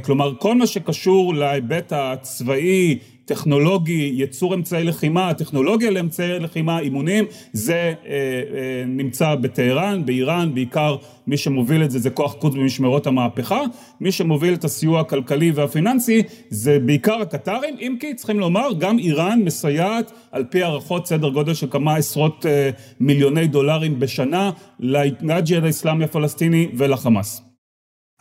כלומר 0.01 0.33
כל 0.39 0.55
מה 0.55 0.67
שקשור 0.67 1.33
להיבט 1.33 1.93
הצבאי, 1.95 2.97
טכנולוגי, 3.29 4.11
ייצור 4.13 4.53
אמצעי 4.53 4.83
לחימה, 4.83 5.33
טכנולוגיה 5.33 5.91
לאמצעי 5.91 6.39
לחימה, 6.39 6.79
אימונים, 6.79 7.25
זה 7.53 7.73
אה, 7.75 7.93
אה, 8.09 8.83
נמצא 8.87 9.35
בטהרן, 9.35 10.05
באיראן, 10.05 10.53
בעיקר 10.53 10.95
מי 11.27 11.37
שמוביל 11.37 11.83
את 11.83 11.91
זה 11.91 11.99
זה 11.99 12.09
כוח 12.09 12.33
קודס 12.33 12.55
במשמרות 12.55 13.07
המהפכה, 13.07 13.61
מי 14.01 14.11
שמוביל 14.11 14.53
את 14.53 14.63
הסיוע 14.63 14.99
הכלכלי 14.99 15.51
והפיננסי 15.51 16.23
זה 16.49 16.79
בעיקר 16.79 17.21
הקטרים, 17.21 17.75
אם 17.79 17.95
כי 17.99 18.13
צריכים 18.15 18.39
לומר 18.39 18.67
גם 18.79 18.99
איראן 18.99 19.41
מסייעת 19.43 20.11
על 20.31 20.43
פי 20.43 20.63
הערכות 20.63 21.07
סדר 21.07 21.29
גודל 21.29 21.53
של 21.53 21.67
כמה 21.71 21.95
עשרות 21.95 22.45
אה, 22.45 22.69
מיליוני 22.99 23.47
דולרים 23.47 23.99
בשנה 23.99 24.51
לג'יהאד 24.79 25.63
האסלאמי 25.65 26.03
הפלסטיני 26.03 26.67
ולחמאס. 26.77 27.48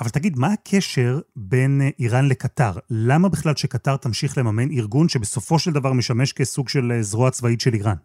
אבל 0.00 0.10
תגיד, 0.10 0.38
מה 0.38 0.52
הקשר 0.52 1.20
בין 1.36 1.80
אה, 1.80 1.88
איראן 1.98 2.28
לקטר? 2.28 2.72
למה 2.90 3.28
בכלל 3.28 3.56
שקטר 3.56 3.96
תמשיך 3.96 4.38
לממן 4.38 4.70
ארגון 4.70 5.08
שבסופו 5.08 5.58
של 5.58 5.72
דבר 5.72 5.92
משמש 5.92 6.32
כסוג 6.32 6.68
של 6.68 6.92
אה, 6.92 7.02
זרוע 7.02 7.30
צבאית 7.30 7.60
של 7.60 7.74
איראן? 7.74 7.96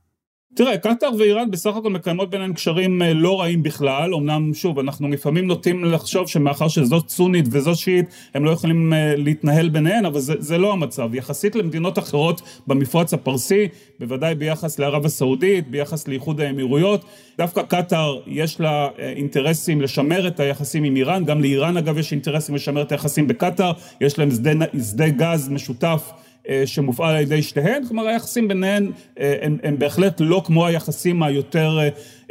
תראה, 0.55 0.77
קטאר 0.77 1.09
ואיראן 1.19 1.51
בסך 1.51 1.75
הכל 1.75 1.89
מקיימות 1.89 2.29
ביניהן 2.29 2.53
קשרים 2.53 3.01
אה, 3.01 3.13
לא 3.13 3.41
רעים 3.41 3.63
בכלל, 3.63 4.13
אמנם 4.13 4.53
שוב, 4.53 4.79
אנחנו 4.79 5.09
לפעמים 5.09 5.47
נוטים 5.47 5.85
לחשוב 5.85 6.27
שמאחר 6.27 6.67
שזאת 6.67 7.09
סונית 7.09 7.45
וזאת 7.51 7.77
שיעית, 7.77 8.05
הם 8.33 8.45
לא 8.45 8.51
יכולים 8.51 8.93
אה, 8.93 9.15
להתנהל 9.17 9.69
ביניהן, 9.69 10.05
אבל 10.05 10.19
זה, 10.19 10.33
זה 10.39 10.57
לא 10.57 10.73
המצב. 10.73 11.15
יחסית 11.15 11.55
למדינות 11.55 11.99
אחרות 11.99 12.41
במפרץ 12.67 13.13
הפרסי, 13.13 13.67
בוודאי 13.99 14.35
ביחס 14.35 14.79
לערב 14.79 15.05
הסעודית, 15.05 15.67
ביחס 15.67 16.07
לאיחוד 16.07 16.41
האמירויות, 16.41 17.05
דווקא 17.37 17.61
קטאר 17.61 18.19
יש 18.27 18.59
לה 18.59 18.87
אה, 18.99 19.09
אינטרסים 19.09 19.81
לשמר 19.81 20.27
את 20.27 20.39
היחסים 20.39 20.83
עם 20.83 20.95
איראן, 20.95 21.25
גם 21.25 21.41
לאיראן 21.41 21.77
אגב 21.77 21.97
יש 21.97 22.11
אינטרסים 22.11 22.55
לשמר 22.55 22.81
את 22.81 22.91
היחסים 22.91 23.27
בקטאר, 23.27 23.71
יש 24.01 24.19
להם 24.19 24.31
שדה, 24.31 24.51
שדה 24.89 25.09
גז 25.09 25.49
משותף. 25.49 26.11
אה, 26.49 26.63
שמופעל 26.65 27.15
על 27.15 27.21
ידי 27.21 27.41
שתיהן, 27.41 27.87
כלומר 27.87 28.07
היחסים 28.07 28.47
ביניהן 28.47 28.91
אה, 29.19 29.35
הם, 29.41 29.57
הם 29.63 29.79
בהחלט 29.79 30.21
לא 30.21 30.41
כמו 30.45 30.65
היחסים 30.65 31.23
היותר 31.23 31.79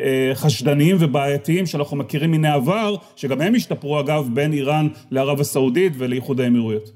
אה, 0.00 0.30
חשדניים 0.34 0.96
ובעייתיים 1.00 1.66
שאנחנו 1.66 1.96
מכירים 1.96 2.30
מן 2.30 2.44
העבר, 2.44 2.96
שגם 3.16 3.40
הם 3.40 3.54
השתפרו 3.54 4.00
אגב 4.00 4.28
בין 4.34 4.52
איראן 4.52 4.88
לערב 5.10 5.40
הסעודית 5.40 5.92
ולאיחוד 5.98 6.40
האמירויות. 6.40 6.92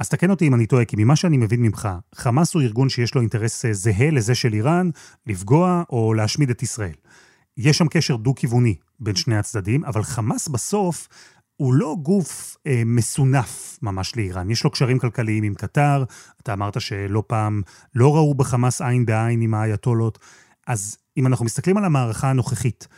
אז 0.00 0.08
תקן 0.08 0.30
אותי 0.30 0.46
אם 0.46 0.54
אני 0.54 0.66
טועה, 0.66 0.84
כי 0.84 0.96
ממה 0.98 1.16
שאני 1.16 1.36
מבין 1.36 1.62
ממך, 1.62 1.88
חמאס 2.14 2.54
הוא 2.54 2.62
ארגון 2.62 2.88
שיש 2.88 3.14
לו 3.14 3.20
אינטרס 3.20 3.64
זהה 3.70 4.10
לזה 4.10 4.34
של 4.34 4.52
איראן, 4.52 4.90
לפגוע 5.26 5.82
או 5.90 6.14
להשמיד 6.14 6.50
את 6.50 6.62
ישראל. 6.62 6.94
יש 7.56 7.78
שם 7.78 7.88
קשר 7.88 8.16
דו-כיווני 8.16 8.74
בין 9.00 9.16
שני 9.16 9.36
הצדדים, 9.36 9.84
אבל 9.84 10.02
חמאס 10.02 10.48
בסוף 10.48 11.08
הוא 11.56 11.74
לא 11.74 11.96
גוף 12.02 12.56
אה, 12.66 12.82
מסונף 12.86 13.78
ממש 13.82 14.16
לאיראן. 14.16 14.50
יש 14.50 14.64
לו 14.64 14.70
קשרים 14.70 14.98
כלכליים 14.98 15.44
עם 15.44 15.54
קטר, 15.54 16.04
אתה 16.42 16.52
אמרת 16.52 16.80
שלא 16.80 17.22
פעם 17.26 17.62
לא 17.94 18.14
ראו 18.14 18.34
בחמאס 18.34 18.82
עין 18.82 19.06
בעין 19.06 19.40
עם 19.40 19.54
האייתולות. 19.54 20.18
אז 20.66 20.96
אם 21.16 21.26
אנחנו 21.26 21.44
מסתכלים 21.44 21.76
על 21.76 21.84
המערכה 21.84 22.30
הנוכחית, 22.30 22.88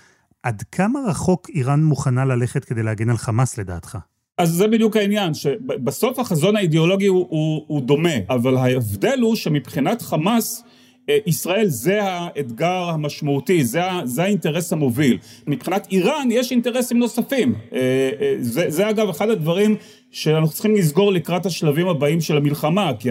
עד 0.42 0.62
כמה 0.72 1.00
רחוק 1.06 1.48
איראן 1.50 1.84
מוכנה 1.84 2.24
ללכת 2.24 2.64
כדי 2.64 2.82
להגן 2.82 3.10
על 3.10 3.16
חמאס 3.16 3.58
לדעתך? 3.58 3.98
אז 4.38 4.50
זה 4.50 4.68
בדיוק 4.68 4.96
העניין, 4.96 5.34
שבסוף 5.34 6.18
החזון 6.18 6.56
האידיאולוגי 6.56 7.06
הוא, 7.06 7.26
הוא, 7.30 7.64
הוא 7.66 7.82
דומה, 7.82 8.14
אבל 8.30 8.56
ההבדל 8.56 9.18
הוא 9.22 9.36
שמבחינת 9.36 10.02
חמאס, 10.02 10.62
ישראל 11.26 11.66
זה 11.66 12.02
האתגר 12.02 12.90
המשמעותי, 12.90 13.64
זה, 13.64 13.80
זה 14.04 14.22
האינטרס 14.22 14.72
המוביל. 14.72 15.18
מבחינת 15.46 15.86
איראן 15.90 16.28
יש 16.30 16.50
אינטרסים 16.50 16.98
נוספים. 16.98 17.54
אה, 17.72 17.78
אה, 18.20 18.34
זה, 18.40 18.70
זה 18.70 18.90
אגב 18.90 19.08
אחד 19.08 19.30
הדברים 19.30 19.76
שאנחנו 20.10 20.48
צריכים 20.48 20.74
לסגור 20.74 21.12
לקראת 21.12 21.46
השלבים 21.46 21.88
הבאים 21.88 22.20
של 22.20 22.36
המלחמה, 22.36 22.90
כי 22.98 23.08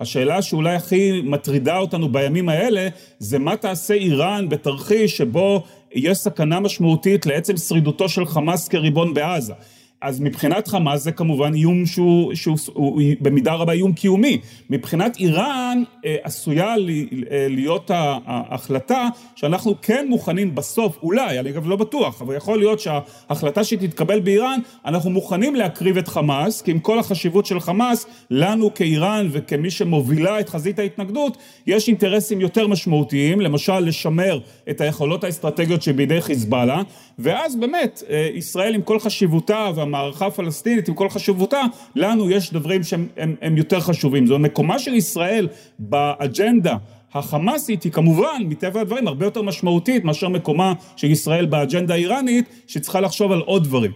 השאלה 0.00 0.42
שאולי 0.42 0.74
הכי 0.74 1.22
מטרידה 1.22 1.78
אותנו 1.78 2.08
בימים 2.08 2.48
האלה, 2.48 2.88
זה 3.18 3.38
מה 3.38 3.56
תעשה 3.56 3.94
איראן 3.94 4.48
בתרחיש 4.48 5.16
שבו 5.16 5.62
יש 5.94 6.18
סכנה 6.18 6.60
משמעותית 6.60 7.26
לעצם 7.26 7.56
שרידותו 7.56 8.08
של 8.08 8.26
חמאס 8.26 8.68
כריבון 8.68 9.14
בעזה. 9.14 9.54
אז 10.00 10.20
מבחינת 10.20 10.68
חמאס 10.68 11.02
זה 11.02 11.12
כמובן 11.12 11.54
איום 11.54 11.86
שהוא, 11.86 12.34
שהוא, 12.34 12.56
שהוא 12.56 13.02
במידה 13.20 13.54
רבה 13.54 13.72
איום 13.72 13.92
קיומי. 13.92 14.38
מבחינת 14.70 15.16
איראן 15.16 15.82
אה, 16.04 16.16
עשויה 16.22 16.76
לי, 16.76 17.06
אה, 17.30 17.46
להיות 17.50 17.90
ההחלטה 17.94 19.08
שאנחנו 19.36 19.74
כן 19.82 20.06
מוכנים 20.08 20.54
בסוף, 20.54 20.98
אולי, 21.02 21.40
אני 21.40 21.50
אגב 21.50 21.68
לא 21.68 21.76
בטוח, 21.76 22.22
אבל 22.22 22.36
יכול 22.36 22.58
להיות 22.58 22.80
שההחלטה 22.80 23.64
שתתקבל 23.64 24.20
באיראן, 24.20 24.60
אנחנו 24.84 25.10
מוכנים 25.10 25.54
להקריב 25.54 25.96
את 25.96 26.08
חמאס, 26.08 26.62
כי 26.62 26.70
עם 26.70 26.78
כל 26.78 26.98
החשיבות 26.98 27.46
של 27.46 27.60
חמאס, 27.60 28.06
לנו 28.30 28.74
כאיראן 28.74 29.28
וכמי 29.32 29.70
שמובילה 29.70 30.40
את 30.40 30.48
חזית 30.48 30.78
ההתנגדות, 30.78 31.36
יש 31.66 31.88
אינטרסים 31.88 32.40
יותר 32.40 32.66
משמעותיים, 32.66 33.40
למשל 33.40 33.78
לשמר 33.78 34.38
את 34.70 34.80
היכולות 34.80 35.24
האסטרטגיות 35.24 35.82
שבידי 35.82 36.20
חיזבאללה, 36.20 36.82
ואז 37.18 37.56
באמת 37.56 38.02
אה, 38.10 38.28
ישראל 38.34 38.74
עם 38.74 38.82
כל 38.82 38.98
חשיבותה 38.98 39.70
המערכה 39.86 40.26
הפלסטינית 40.26 40.88
עם 40.88 40.94
כל 40.94 41.08
חשיבותה, 41.08 41.60
לנו 41.94 42.30
יש 42.30 42.52
דברים 42.52 42.82
שהם 42.82 43.06
הם, 43.16 43.34
הם 43.42 43.56
יותר 43.56 43.80
חשובים. 43.80 44.26
זו 44.26 44.38
מקומה 44.38 44.78
של 44.78 44.94
ישראל 44.94 45.48
באג'נדה 45.78 46.76
החמאסית 47.14 47.82
היא 47.82 47.92
כמובן, 47.92 48.42
מטבע 48.48 48.80
הדברים, 48.80 49.08
הרבה 49.08 49.26
יותר 49.26 49.42
משמעותית 49.42 50.04
מאשר 50.04 50.28
מקומה 50.28 50.72
של 50.96 51.10
ישראל 51.10 51.46
באג'נדה 51.46 51.94
האיראנית, 51.94 52.44
שצריכה 52.66 53.00
לחשוב 53.00 53.32
על 53.32 53.40
עוד 53.40 53.64
דברים. 53.64 53.92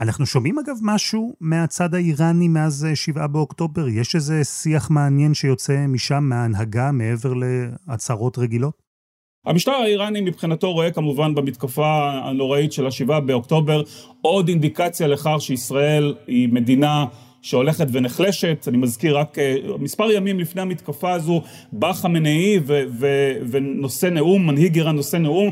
אנחנו 0.00 0.26
שומעים 0.26 0.58
אגב 0.58 0.76
משהו 0.82 1.34
מהצד 1.40 1.94
האיראני 1.94 2.48
מאז 2.48 2.86
שבעה 2.94 3.26
באוקטובר? 3.26 3.88
יש 3.88 4.14
איזה 4.14 4.44
שיח 4.44 4.90
מעניין 4.90 5.34
שיוצא 5.34 5.86
משם, 5.88 6.24
מההנהגה, 6.24 6.92
מעבר 6.92 7.32
להצהרות 7.34 8.38
רגילות? 8.38 8.89
המשטר 9.46 9.72
האיראני 9.72 10.20
מבחינתו 10.20 10.72
רואה 10.72 10.90
כמובן 10.90 11.34
במתקפה 11.34 12.10
הנוראית 12.24 12.72
של 12.72 12.86
השבעה 12.86 13.20
באוקטובר 13.20 13.82
עוד 14.22 14.48
אינדיקציה 14.48 15.06
לכך 15.06 15.36
שישראל 15.38 16.14
היא 16.26 16.48
מדינה 16.52 17.04
שהולכת 17.42 17.86
ונחלשת, 17.92 18.64
אני 18.68 18.76
מזכיר 18.76 19.18
רק 19.18 19.38
אה, 19.38 19.56
מספר 19.78 20.10
ימים 20.10 20.40
לפני 20.40 20.62
המתקפה 20.62 21.12
הזו 21.12 21.42
בא 21.72 21.92
חמינאי 21.92 22.60
ונושא 23.50 24.06
נאום, 24.06 24.46
מנהיג 24.46 24.76
איראן 24.76 24.96
נושא 24.96 25.16
נאום 25.16 25.50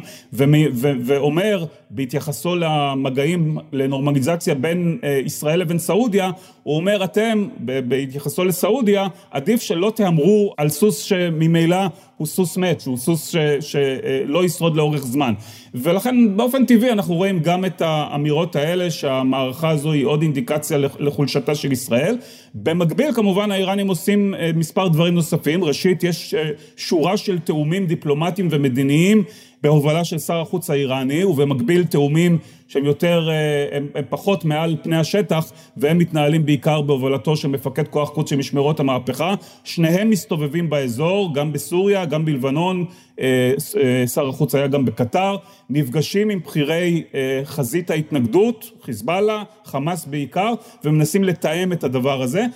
ואומר 1.04 1.64
בהתייחסו 1.90 2.56
למגעים 2.56 3.58
לנורמליזציה 3.72 4.54
בין 4.54 4.98
אה, 5.04 5.20
ישראל 5.24 5.60
לבין 5.60 5.78
סעודיה, 5.78 6.30
הוא 6.62 6.76
אומר 6.76 7.04
אתם 7.04 7.48
בהתייחסו 7.58 8.44
לסעודיה 8.44 9.06
עדיף 9.30 9.62
שלא 9.62 9.92
תהמרו 9.96 10.54
על 10.56 10.68
סוס 10.68 11.02
שממילא 11.02 11.86
הוא 12.16 12.26
סוס 12.26 12.56
מת, 12.56 12.80
שהוא 12.80 12.96
סוס 12.96 13.34
שלא 13.60 14.44
ישרוד 14.44 14.76
לאורך 14.76 15.06
זמן. 15.06 15.34
ולכן 15.74 16.36
באופן 16.36 16.64
טבעי 16.64 16.92
אנחנו 16.92 17.14
רואים 17.14 17.40
גם 17.40 17.64
את 17.64 17.82
האמירות 17.82 18.56
האלה 18.56 18.90
שהמערכה 18.90 19.68
הזו 19.68 19.92
היא 19.92 20.06
עוד 20.06 20.22
אינדיקציה 20.22 20.78
לחולשתה 20.98 21.54
של 21.54 21.72
ישראל. 21.72 22.16
במקביל 22.54 23.12
כמובן 23.12 23.50
האיראנים 23.50 23.88
עושים 23.88 24.34
אה, 24.34 24.50
מספר 24.54 24.88
דברים 24.88 25.14
נוספים, 25.14 25.64
ראשית 25.64 26.04
יש 26.04 26.34
אה, 26.34 26.50
שורה 26.76 27.16
של 27.16 27.38
תאומים 27.38 27.86
דיפלומטיים 27.86 28.48
ומדיניים 28.50 29.24
בהובלה 29.62 30.04
של 30.04 30.18
שר 30.18 30.40
החוץ 30.40 30.70
האיראני 30.70 31.24
ובמקביל 31.24 31.84
תאומים 31.84 32.38
שהם 32.68 32.84
יותר, 32.84 33.28
אה, 33.30 33.76
הם, 33.76 33.88
הם 33.94 34.04
פחות 34.08 34.44
מעל 34.44 34.76
פני 34.82 34.96
השטח 34.96 35.52
והם 35.76 35.98
מתנהלים 35.98 36.46
בעיקר 36.46 36.80
בהובלתו 36.80 37.36
של 37.36 37.48
מפקד 37.48 37.88
כוח 37.88 38.08
חוץ 38.08 38.30
של 38.30 38.36
משמרות 38.36 38.80
המהפכה. 38.80 39.34
שניהם 39.64 40.10
מסתובבים 40.10 40.70
באזור, 40.70 41.34
גם 41.34 41.52
בסוריה, 41.52 42.04
גם 42.04 42.24
בלבנון, 42.24 42.84
אה, 43.20 43.52
אה, 43.80 44.06
שר 44.06 44.28
החוץ 44.28 44.54
היה 44.54 44.66
גם 44.66 44.84
בקטר, 44.84 45.36
נפגשים 45.70 46.30
עם 46.30 46.40
בכירי 46.46 47.02
חזית 47.44 47.90
ההתנגדות, 47.90 48.70
חיזבאללה, 48.82 49.42
חמאס 49.64 50.04
בעיקר, 50.06 50.54
ומנסים 50.84 51.24
לתאם 51.24 51.72
את 51.72 51.84
הדבר 51.84 52.22
הזה. 52.22 52.46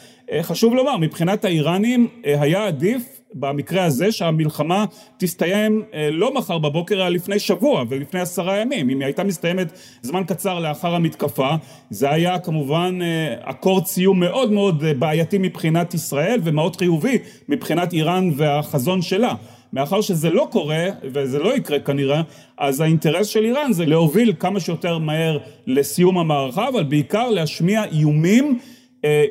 חשוב 0.40 0.74
לומר, 0.74 0.96
מבחינת 0.96 1.44
האיראנים 1.44 2.08
היה 2.24 2.66
עדיף 2.66 3.22
במקרה 3.34 3.84
הזה 3.84 4.12
שהמלחמה 4.12 4.84
תסתיים 5.16 5.82
אה, 5.94 6.10
לא 6.10 6.34
מחר 6.34 6.58
בבוקר, 6.58 6.94
אלא 6.94 7.08
לפני 7.08 7.38
שבוע 7.38 7.84
ולפני 7.88 8.20
עשרה 8.20 8.56
ימים. 8.56 8.90
אם 8.90 8.98
היא 8.98 9.04
הייתה 9.04 9.24
מסתיימת 9.24 9.72
זמן 10.02 10.22
קצר 10.24 10.58
לאחר 10.58 10.94
המתקפה, 10.94 11.50
זה 11.90 12.10
היה 12.10 12.38
כמובן 12.38 12.98
אה, 13.02 13.34
אקורד 13.50 13.86
סיום 13.86 14.20
מאוד 14.20 14.52
מאוד 14.52 14.84
אה, 14.84 14.94
בעייתי 14.94 15.38
מבחינת 15.38 15.94
ישראל 15.94 16.40
ומאוד 16.44 16.76
חיובי 16.76 17.18
מבחינת 17.48 17.92
איראן 17.92 18.30
והחזון 18.36 19.02
שלה. 19.02 19.34
מאחר 19.72 20.00
שזה 20.00 20.30
לא 20.30 20.48
קורה, 20.50 20.86
וזה 21.04 21.38
לא 21.38 21.56
יקרה 21.56 21.78
כנראה, 21.78 22.22
אז 22.58 22.80
האינטרס 22.80 23.26
של 23.26 23.44
איראן 23.44 23.72
זה 23.72 23.86
להוביל 23.86 24.32
כמה 24.38 24.60
שיותר 24.60 24.98
מהר 24.98 25.38
לסיום 25.66 26.18
המערכה, 26.18 26.68
אבל 26.68 26.82
בעיקר 26.82 27.30
להשמיע 27.30 27.84
איומים 27.84 28.58
אה, 28.58 28.81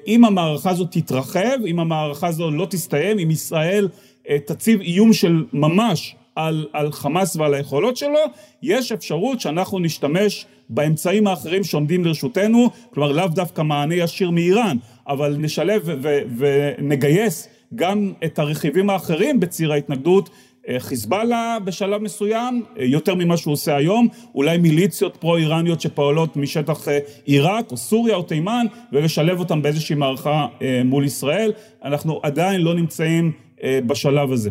אם 0.08 0.26
המערכה 0.26 0.70
הזאת 0.70 0.92
תתרחב, 0.92 1.66
אם 1.68 1.80
המערכה 1.80 2.28
הזאת 2.28 2.54
לא 2.54 2.68
תסתיים, 2.70 3.20
אם 3.20 3.32
ישראל 3.32 3.88
אה, 4.30 4.38
תציב 4.46 4.82
איום 4.82 5.14
של 5.14 5.46
ממש 5.54 6.16
על, 6.36 6.68
על 6.74 6.92
חמאס 6.92 7.36
ועל 7.36 7.54
היכולות 7.54 7.98
שלו, 7.98 8.20
יש 8.64 8.92
אפשרות 8.92 9.40
שאנחנו 9.42 9.80
נשתמש 9.80 10.46
באמצעים 10.70 11.28
האחרים 11.28 11.64
שעומדים 11.64 12.06
לרשותנו, 12.06 12.70
כלומר 12.94 13.12
לאו 13.12 13.28
דווקא 13.28 13.62
מענה 13.62 13.96
ישיר 13.96 14.30
מאיראן, 14.30 14.78
אבל 15.08 15.36
נשלב 15.40 15.90
ונגייס 16.38 17.48
גם 17.76 18.14
את 18.26 18.40
הרכיבים 18.40 18.90
האחרים 18.90 19.40
בציר 19.40 19.72
ההתנגדות 19.72 20.30
אה, 20.30 20.34
חיזבאללה 20.80 21.58
בשלב 21.66 22.02
מסוים, 22.02 22.64
אה, 22.80 22.86
יותר 22.86 23.16
ממה 23.16 23.38
שהוא 23.38 23.54
עושה 23.54 23.76
היום, 23.76 24.08
אולי 24.36 24.58
מיליציות 24.58 25.18
פרו-איראניות 25.18 25.82
שפועלות 25.82 26.38
משטח 26.38 26.88
אה, 26.88 27.00
עיראק 27.26 27.72
או 27.72 27.78
סוריה 27.78 28.16
או 28.16 28.24
תימן, 28.24 28.66
ולשלב 28.92 29.40
אותם 29.40 29.62
באיזושהי 29.62 29.96
מערכה 29.96 30.48
מול 30.86 31.06
ישראל. 31.06 31.54
אנחנו 31.84 32.20
עדיין 32.24 32.62
לא 32.62 32.74
נמצאים 32.74 33.32
בשלב 33.88 34.32
הזה. 34.32 34.50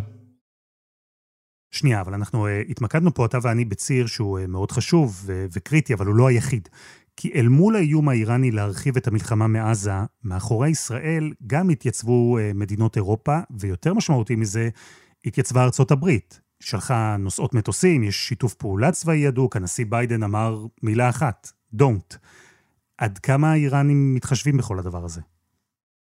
שנייה, 1.70 2.00
אבל 2.00 2.14
אנחנו 2.14 2.46
התמקדנו 2.48 3.14
פה, 3.14 3.24
אתה 3.24 3.38
ואני, 3.42 3.64
בציר 3.64 4.06
שהוא 4.06 4.38
מאוד 4.48 4.72
חשוב 4.72 5.26
וקריטי, 5.52 5.94
אבל 5.94 6.06
הוא 6.06 6.14
לא 6.14 6.28
היחיד. 6.28 6.68
כי 7.16 7.32
אל 7.34 7.48
מול 7.48 7.76
האיום 7.76 8.08
האיראני 8.08 8.50
להרחיב 8.50 8.96
את 8.96 9.08
המלחמה 9.08 9.46
מעזה, 9.46 9.92
מאחורי 10.24 10.68
ישראל 10.68 11.32
גם 11.46 11.68
התייצבו 11.68 12.38
מדינות 12.54 12.96
אירופה, 12.96 13.38
ויותר 13.50 13.94
משמעותי 13.94 14.36
מזה, 14.36 14.68
התייצבה 15.26 15.64
ארצות 15.64 15.90
הברית. 15.90 16.40
שלחה 16.60 17.16
נוסעות 17.18 17.54
מטוסים, 17.54 18.02
יש 18.02 18.28
שיתוף 18.28 18.54
פעולה 18.54 18.92
צבאי 18.92 19.26
הדוק, 19.26 19.56
הנשיא 19.56 19.84
ביידן 19.88 20.22
אמר 20.22 20.66
מילה 20.82 21.08
אחת, 21.08 21.52
Don't. 21.76 22.16
עד 22.98 23.18
כמה 23.18 23.52
האיראנים 23.52 24.14
מתחשבים 24.14 24.56
בכל 24.56 24.78
הדבר 24.78 25.04
הזה? 25.04 25.20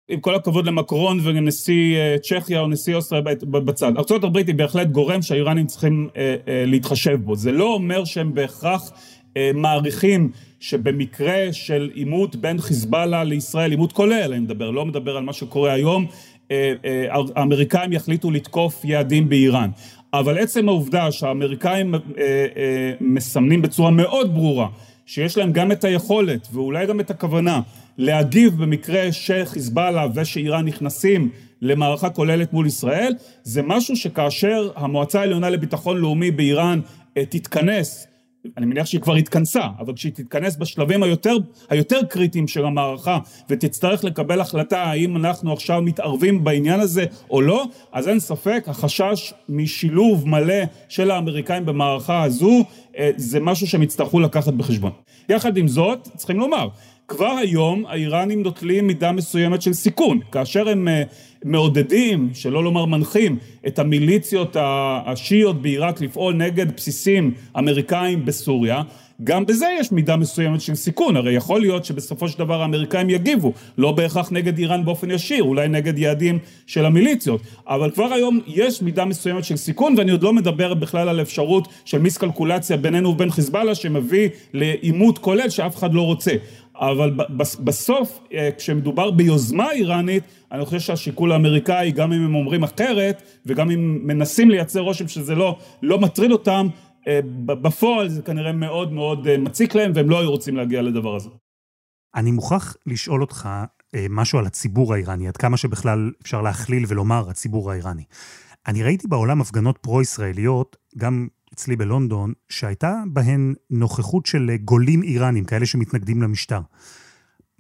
עם 0.10 0.20
כל 0.20 0.36
הכבוד 0.36 0.66
למקרון 0.66 1.20
ולנשיא 1.24 1.98
אה, 1.98 2.16
צ'כיה 2.24 2.60
או 2.60 2.68
נשיא 2.68 2.96
אוסטריה 2.96 3.22
בצד. 3.42 3.92
ארה"ב 3.98 4.38
היא 4.38 4.56
בהחלט 4.56 4.88
גורם 4.88 5.22
שהאיראנים 5.22 5.68
צריכים 5.68 6.10
אה, 6.16 6.36
אה, 6.48 6.64
להתחשב 6.66 7.16
בו. 7.24 7.36
זה 7.36 7.52
לא 7.52 7.74
אומר 7.74 8.06
שהם 8.06 8.34
בהכרח 8.34 8.92
אה, 9.38 9.52
מעריכים 9.54 10.32
שבמקרה 10.60 11.54
של 11.54 11.92
עימות 11.94 12.36
בין 12.36 12.62
חיזבאללה 12.62 13.24
לישראל, 13.24 13.72
עימות 13.72 13.92
כולל 13.92 14.34
אני 14.34 14.40
מדבר, 14.40 14.72
לא 14.72 14.86
מדבר 14.86 15.18
על 15.18 15.24
מה 15.24 15.34
שקורה 15.34 15.74
היום, 15.74 16.08
האמריקאים 17.36 17.94
יחליטו 17.94 18.32
לתקוף 18.32 18.86
יעדים 18.86 19.30
באיראן. 19.30 19.70
אבל 20.14 20.38
עצם 20.38 20.70
העובדה 20.70 21.12
שהאמריקאים 21.12 21.96
אה, 21.96 22.02
מסמנים 23.02 23.62
בצורה 23.62 23.92
מאוד 23.92 24.34
ברורה 24.34 24.68
שיש 25.06 25.38
להם 25.38 25.52
גם 25.52 25.72
את 25.72 25.84
היכולת 25.84 26.48
ואולי 26.54 26.86
גם 26.86 27.00
את 27.00 27.12
הכוונה 27.12 27.62
להגיב 27.98 28.64
במקרה 28.64 29.12
שחיזבאללה 29.12 30.08
ושאיראן 30.16 30.66
נכנסים 30.66 31.30
למערכה 31.62 32.10
כוללת 32.10 32.54
מול 32.54 32.66
ישראל, 32.66 33.14
זה 33.44 33.62
משהו 33.62 33.96
שכאשר 33.96 34.70
המועצה 34.76 35.20
העליונה 35.20 35.50
לביטחון 35.50 35.98
לאומי 35.98 36.32
באיראן 36.32 36.80
תתכנס 37.14 38.08
אני 38.58 38.66
מניח 38.66 38.86
שהיא 38.86 39.02
כבר 39.02 39.16
התכנסה, 39.16 39.62
אבל 39.80 39.94
כשהיא 39.94 40.12
תתכנס 40.14 40.56
בשלבים 40.56 41.04
היותר, 41.04 41.38
היותר 41.70 42.00
קריטיים 42.10 42.48
של 42.48 42.66
המערכה 42.66 43.20
ותצטרך 43.50 44.04
לקבל 44.04 44.42
החלטה 44.42 44.84
האם 44.84 45.18
אנחנו 45.18 45.54
עכשיו 45.54 45.82
מתערבים 45.82 46.44
בעניין 46.44 46.80
הזה 46.80 47.06
או 47.30 47.42
לא, 47.42 47.66
אז 47.92 48.08
אין 48.08 48.20
ספק, 48.20 48.64
החשש 48.68 49.34
משילוב 49.50 50.28
מלא 50.28 50.64
של 50.90 51.12
האמריקאים 51.12 51.66
במערכה 51.66 52.24
הזו, 52.24 52.64
אה, 52.98 53.12
זה 53.16 53.40
משהו 53.40 53.68
שהם 53.68 53.84
יצטרכו 53.84 54.20
לקחת 54.20 54.54
בחשבון. 54.54 54.92
יחד 55.30 55.58
עם 55.58 55.68
זאת, 55.68 56.10
צריכים 56.16 56.40
לומר, 56.40 56.68
כבר 57.08 57.32
היום 57.42 57.86
האיראנים 57.88 58.44
נוטלים 58.44 58.88
מידה 58.88 59.12
מסוימת 59.12 59.62
של 59.62 59.74
סיכון, 59.74 60.20
כאשר 60.32 60.70
הם 60.70 60.88
אה, 60.88 61.04
מעודדים, 61.44 62.30
שלא 62.34 62.64
לומר 62.64 62.86
מנחים, 62.86 63.38
את 63.68 63.80
המיליציות 63.80 64.56
השיעיות 64.60 65.62
בעיראק 65.62 66.02
לפעול 66.02 66.34
נגד 66.34 66.76
בסיסים 66.76 67.34
אמריקאים 67.58 68.26
בסוריה, 68.26 68.82
גם 69.24 69.46
בזה 69.46 69.68
יש 69.80 69.92
מידה 69.92 70.16
מסוימת 70.16 70.62
של 70.62 70.76
סיכון, 70.76 71.16
הרי 71.18 71.34
יכול 71.34 71.62
להיות 71.62 71.86
שבסופו 71.86 72.30
של 72.30 72.40
דבר 72.40 72.62
האמריקאים 72.62 73.10
יגיבו, 73.10 73.54
לא 73.78 73.92
בהכרח 73.92 74.32
נגד 74.32 74.58
איראן 74.58 74.86
באופן 74.86 75.12
ישיר, 75.12 75.44
אולי 75.44 75.68
נגד 75.68 75.98
יעדים 75.98 76.40
של 76.68 76.86
המיליציות, 76.86 77.42
אבל 77.68 77.92
כבר 77.92 78.14
היום 78.14 78.40
יש 78.48 78.82
מידה 78.82 79.06
מסוימת 79.06 79.44
של 79.44 79.56
סיכון, 79.56 79.96
ואני 79.98 80.12
עוד 80.12 80.24
לא 80.24 80.34
מדבר 80.34 80.74
בכלל 80.74 81.10
על 81.10 81.22
אפשרות 81.22 81.68
של 81.86 82.00
מיסקלקולציה 82.00 82.78
בינינו 82.78 83.10
ובין 83.10 83.32
חיזבאללה, 83.32 83.76
שמביא 83.76 84.30
לעימות 84.54 85.18
כולל 85.18 85.50
שאף 85.50 85.76
אחד 85.76 85.94
לא 85.94 86.02
רוצה. 86.02 86.32
אבל 86.80 87.14
בסוף, 87.60 88.20
אה, 88.34 88.50
כשמדובר 88.58 89.12
ביוזמה 89.12 89.72
איראנית, 89.72 90.24
אני 90.52 90.66
חושב 90.66 90.80
שהשיקול 90.80 91.32
האמריקאי, 91.32 91.92
גם 91.92 92.14
אם 92.14 92.22
הם 92.26 92.36
אומרים 92.36 92.64
אחרת, 92.64 93.22
וגם 93.46 93.72
אם 93.72 94.00
מנסים 94.04 94.50
לייצר 94.50 94.80
רושם 94.80 95.08
שזה 95.08 95.36
לא, 95.36 95.58
לא 95.82 96.00
מטריד 96.00 96.32
אותם, 96.32 96.68
אה, 97.08 97.20
בפועל 97.46 98.10
זה 98.10 98.22
כנראה 98.22 98.52
מאוד 98.52 98.94
מאוד 98.94 99.28
אה, 99.28 99.38
מציק 99.38 99.76
להם, 99.76 99.92
והם 99.96 100.10
לא 100.10 100.20
היו 100.20 100.32
רוצים 100.32 100.56
להגיע 100.56 100.82
לדבר 100.82 101.16
הזה. 101.16 101.30
אני 102.16 102.32
מוכרח 102.32 102.76
לשאול 102.86 103.22
אותך 103.22 103.50
משהו 104.10 104.40
על 104.40 104.46
הציבור 104.46 104.94
האיראני, 104.94 105.28
עד 105.28 105.38
כמה 105.38 105.58
שבכלל 105.58 106.12
אפשר 106.22 106.42
להכליל 106.42 106.86
ולומר 106.88 107.30
הציבור 107.30 107.72
האיראני. 107.72 108.04
אני 108.68 108.84
ראיתי 108.84 109.08
בעולם 109.08 109.42
הפגנות 109.42 109.78
פרו-ישראליות, 109.78 110.76
גם 110.98 111.28
אצלי 111.58 111.76
בלונדון, 111.76 112.34
שהייתה 112.50 113.04
בהן 113.08 113.54
נוכחות 113.70 114.26
של 114.26 114.52
גולים 114.64 115.04
איראנים, 115.04 115.44
כאלה 115.44 115.66
שמתנגדים 115.66 116.22
למשטר. 116.22 116.62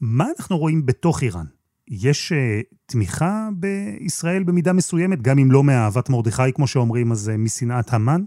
מה 0.01 0.25
אנחנו 0.38 0.57
רואים 0.57 0.86
בתוך 0.86 1.23
איראן? 1.23 1.45
יש 1.88 2.31
uh, 2.31 2.75
תמיכה 2.86 3.49
בישראל 3.53 4.43
במידה 4.43 4.73
מסוימת, 4.73 5.21
גם 5.21 5.39
אם 5.39 5.51
לא 5.51 5.63
מאהבת 5.63 6.10
מרדכי, 6.10 6.53
כמו 6.55 6.67
שאומרים, 6.67 7.12
אז 7.12 7.31
uh, 7.33 7.38
משנאת 7.38 7.93
המן? 7.93 8.23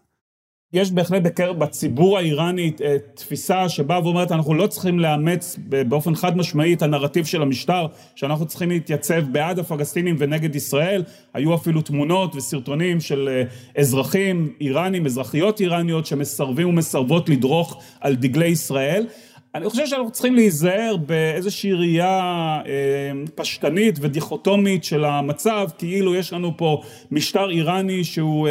יש 0.72 0.90
בהחלט 0.90 1.22
בקרב 1.22 1.58
בציבור 1.58 2.18
האיראני 2.18 2.72
אה, 2.84 2.96
תפיסה 3.14 3.68
שבאה 3.68 4.04
ואומרת 4.04 4.32
אנחנו 4.32 4.54
לא 4.54 4.66
צריכים 4.66 4.98
לאמץ 4.98 5.58
באופן 5.88 6.14
חד 6.14 6.36
משמעי 6.36 6.74
את 6.74 6.82
הנרטיב 6.82 7.24
של 7.24 7.42
המשטר, 7.42 7.86
שאנחנו 8.14 8.46
צריכים 8.46 8.68
להתייצב 8.68 9.20
בעד 9.32 9.58
הפלסטינים 9.58 10.16
ונגד 10.18 10.56
ישראל. 10.56 11.04
היו 11.34 11.54
אפילו 11.54 11.82
תמונות 11.82 12.36
וסרטונים 12.36 13.00
של 13.00 13.28
אה, 13.28 13.42
אזרחים 13.80 14.52
איראנים, 14.60 15.06
אזרחיות 15.06 15.60
איראניות 15.60 16.06
שמסרבים 16.06 16.68
ומסרבות 16.68 17.28
לדרוך 17.28 17.82
על 18.00 18.16
דגלי 18.16 18.48
ישראל. 18.48 19.06
אני 19.54 19.68
חושב 19.68 19.86
שאנחנו 19.86 20.10
צריכים 20.10 20.34
להיזהר 20.34 20.96
באיזושהי 20.96 21.72
ראייה 21.72 22.60
אה, 22.66 23.12
פשטנית 23.34 23.98
ודיכוטומית 24.00 24.84
של 24.84 25.04
המצב, 25.04 25.68
כאילו 25.78 26.14
יש 26.14 26.32
לנו 26.32 26.56
פה 26.56 26.82
משטר 27.10 27.50
איראני 27.50 28.04
שהוא 28.04 28.48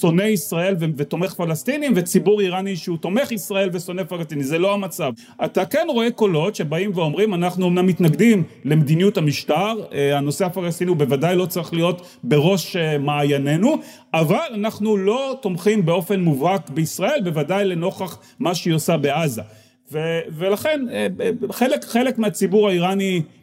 שונא 0.00 0.22
ישראל 0.22 0.76
ותומך 0.96 1.34
פלסטינים 1.34 1.92
וציבור 1.96 2.40
איראני 2.40 2.76
שהוא 2.76 2.98
תומך 2.98 3.32
ישראל 3.32 3.70
ושונא 3.72 4.02
פלסטיני, 4.02 4.44
זה 4.44 4.58
לא 4.58 4.74
המצב. 4.74 5.12
אתה 5.44 5.64
כן 5.64 5.86
רואה 5.88 6.10
קולות 6.10 6.54
שבאים 6.54 6.90
ואומרים 6.94 7.34
אנחנו 7.34 7.68
אמנם 7.68 7.86
מתנגדים 7.86 8.42
למדיניות 8.64 9.16
המשטר, 9.16 9.74
אה, 9.92 10.18
הנושא 10.18 10.44
הפלסטיני 10.44 10.88
הוא 10.88 10.96
בוודאי 10.96 11.36
לא 11.36 11.46
צריך 11.46 11.72
להיות 11.74 12.18
בראש 12.22 12.76
אה, 12.76 12.98
מעיינינו, 12.98 13.76
אבל 14.14 14.36
אנחנו 14.54 14.96
לא 14.96 15.38
תומכים 15.42 15.86
באופן 15.86 16.20
מובהק 16.20 16.70
בישראל, 16.70 17.20
בוודאי 17.24 17.64
לנוכח 17.64 18.18
מה 18.38 18.54
שהיא 18.54 18.74
עושה 18.74 18.96
בעזה. 18.96 19.42
ו- 19.92 20.20
ולכן 20.36 20.80
חלק, 21.50 21.84
חלק 21.84 22.18
מהציבור 22.18 22.68
האיראני 22.68 23.16
אה, 23.16 23.37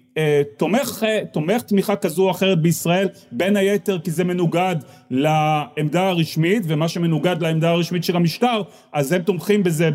תומך, 0.57 1.03
אה, 1.07 1.19
תומך 1.31 1.61
תמיכה 1.61 1.95
כזו 1.95 2.23
או 2.23 2.31
אחרת 2.31 2.61
בישראל, 2.61 3.07
בין 3.31 3.57
היתר 3.57 3.99
כי 3.99 4.11
זה 4.11 4.23
מנוגד 4.23 4.75
לעמדה 5.11 6.07
הרשמית, 6.07 6.63
ומה 6.67 6.87
שמנוגד 6.87 7.41
לעמדה 7.41 7.69
הרשמית 7.69 8.03
של 8.03 8.15
המשטר, 8.15 8.61
אז 8.93 9.11
הם 9.11 9.21
תומכים 9.21 9.63
בזה 9.63 9.89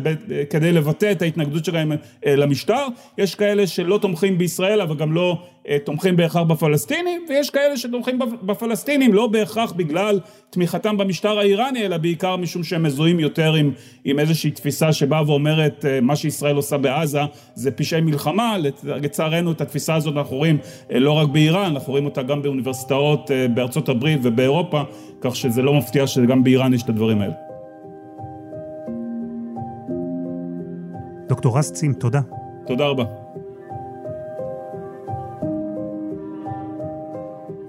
כדי 0.49 0.71
לבטא 0.71 1.11
את 1.11 1.21
ההתנגדות 1.21 1.65
שלהם 1.65 1.91
אה, 2.25 2.35
למשטר. 2.35 2.87
יש 3.17 3.35
כאלה 3.35 3.67
שלא 3.67 3.97
תומכים 3.97 4.37
בישראל, 4.37 4.81
אבל 4.81 4.95
גם 4.95 5.13
לא 5.13 5.37
תומכים 5.83 6.15
בהכרח 6.15 6.43
בפלסטינים, 6.43 7.25
ויש 7.29 7.49
כאלה 7.49 7.77
שתומכים 7.77 8.19
בפלסטינים 8.43 9.13
לא 9.13 9.27
בהכרח 9.27 9.71
בגלל 9.71 10.19
תמיכתם 10.49 10.97
במשטר 10.97 11.39
האיראני, 11.39 11.85
אלא 11.85 11.97
בעיקר 11.97 12.35
משום 12.35 12.63
שהם 12.63 12.83
מזוהים 12.83 13.19
יותר 13.19 13.53
עם, 13.53 13.71
עם 14.05 14.19
איזושהי 14.19 14.51
תפיסה 14.51 14.93
שבאה 14.93 15.23
ואומרת 15.27 15.85
מה 16.01 16.15
שישראל 16.15 16.55
עושה 16.55 16.77
בעזה 16.77 17.21
זה 17.55 17.71
פשעי 17.71 18.01
מלחמה, 18.01 18.57
לצערנו 18.83 19.51
את 19.51 19.61
התפיסה 19.61 19.95
הזאת 19.95 20.17
אנחנו 20.17 20.37
רואים 20.37 20.57
לא 20.89 21.11
רק 21.11 21.27
באיראן, 21.27 21.71
אנחנו 21.71 21.91
רואים 21.91 22.05
אותה 22.05 22.23
גם 22.23 22.41
באוניברסיטאות 22.41 23.31
בארצות 23.53 23.89
הברית 23.89 24.19
ובאירופה, 24.23 24.81
כך 25.21 25.35
שזה 25.35 25.61
לא 25.61 25.73
מפתיע 25.73 26.07
שגם 26.07 26.43
באיראן 26.43 26.73
יש 26.73 26.83
את 26.83 26.89
הדברים 26.89 27.21
האלה. 27.21 27.33
דוקטור 31.29 31.57
רסצים, 31.57 31.93
תודה. 31.93 32.21
תודה 32.67 32.85
רבה. 32.85 33.30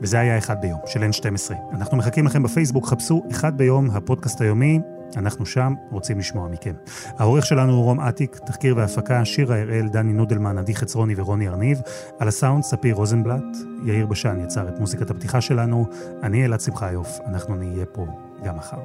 וזה 0.03 0.21
היה 0.21 0.39
אחד 0.39 0.61
ביום 0.61 0.81
של 0.87 1.01
N12. 1.01 1.55
אנחנו 1.73 1.97
מחכים 1.97 2.27
לכם 2.27 2.43
בפייסבוק, 2.43 2.87
חפשו 2.87 3.23
אחד 3.31 3.57
ביום, 3.57 3.91
הפודקאסט 3.91 4.41
היומי. 4.41 4.81
אנחנו 5.17 5.47
שם, 5.47 5.75
רוצים 5.91 6.19
לשמוע 6.19 6.49
מכם. 6.49 6.75
העורך 7.19 7.47
שלנו 7.47 7.73
הוא 7.73 7.85
רום 7.85 8.01
אטיק, 8.01 8.37
תחקיר 8.47 8.77
והפקה, 8.77 9.25
שירה 9.25 9.61
הראל, 9.61 9.89
דני 9.89 10.13
נודלמן, 10.13 10.59
עדי 10.59 10.75
חצרוני 10.75 11.15
ורוני 11.17 11.49
ארניב. 11.49 11.81
על 12.19 12.29
הסאונד, 12.29 12.65
ספיר 12.65 12.95
רוזנבלט, 12.95 13.57
יאיר 13.85 14.07
בשן 14.07 14.41
יצר 14.45 14.69
את 14.69 14.79
מוזיקת 14.79 15.11
הפתיחה 15.11 15.41
שלנו. 15.41 15.87
אני 16.23 16.45
אלעד 16.45 16.61
שמחיוף, 16.61 17.19
אנחנו 17.27 17.55
נהיה 17.55 17.87
פה 17.87 18.07
גם 18.45 18.57
מחר. 18.57 18.79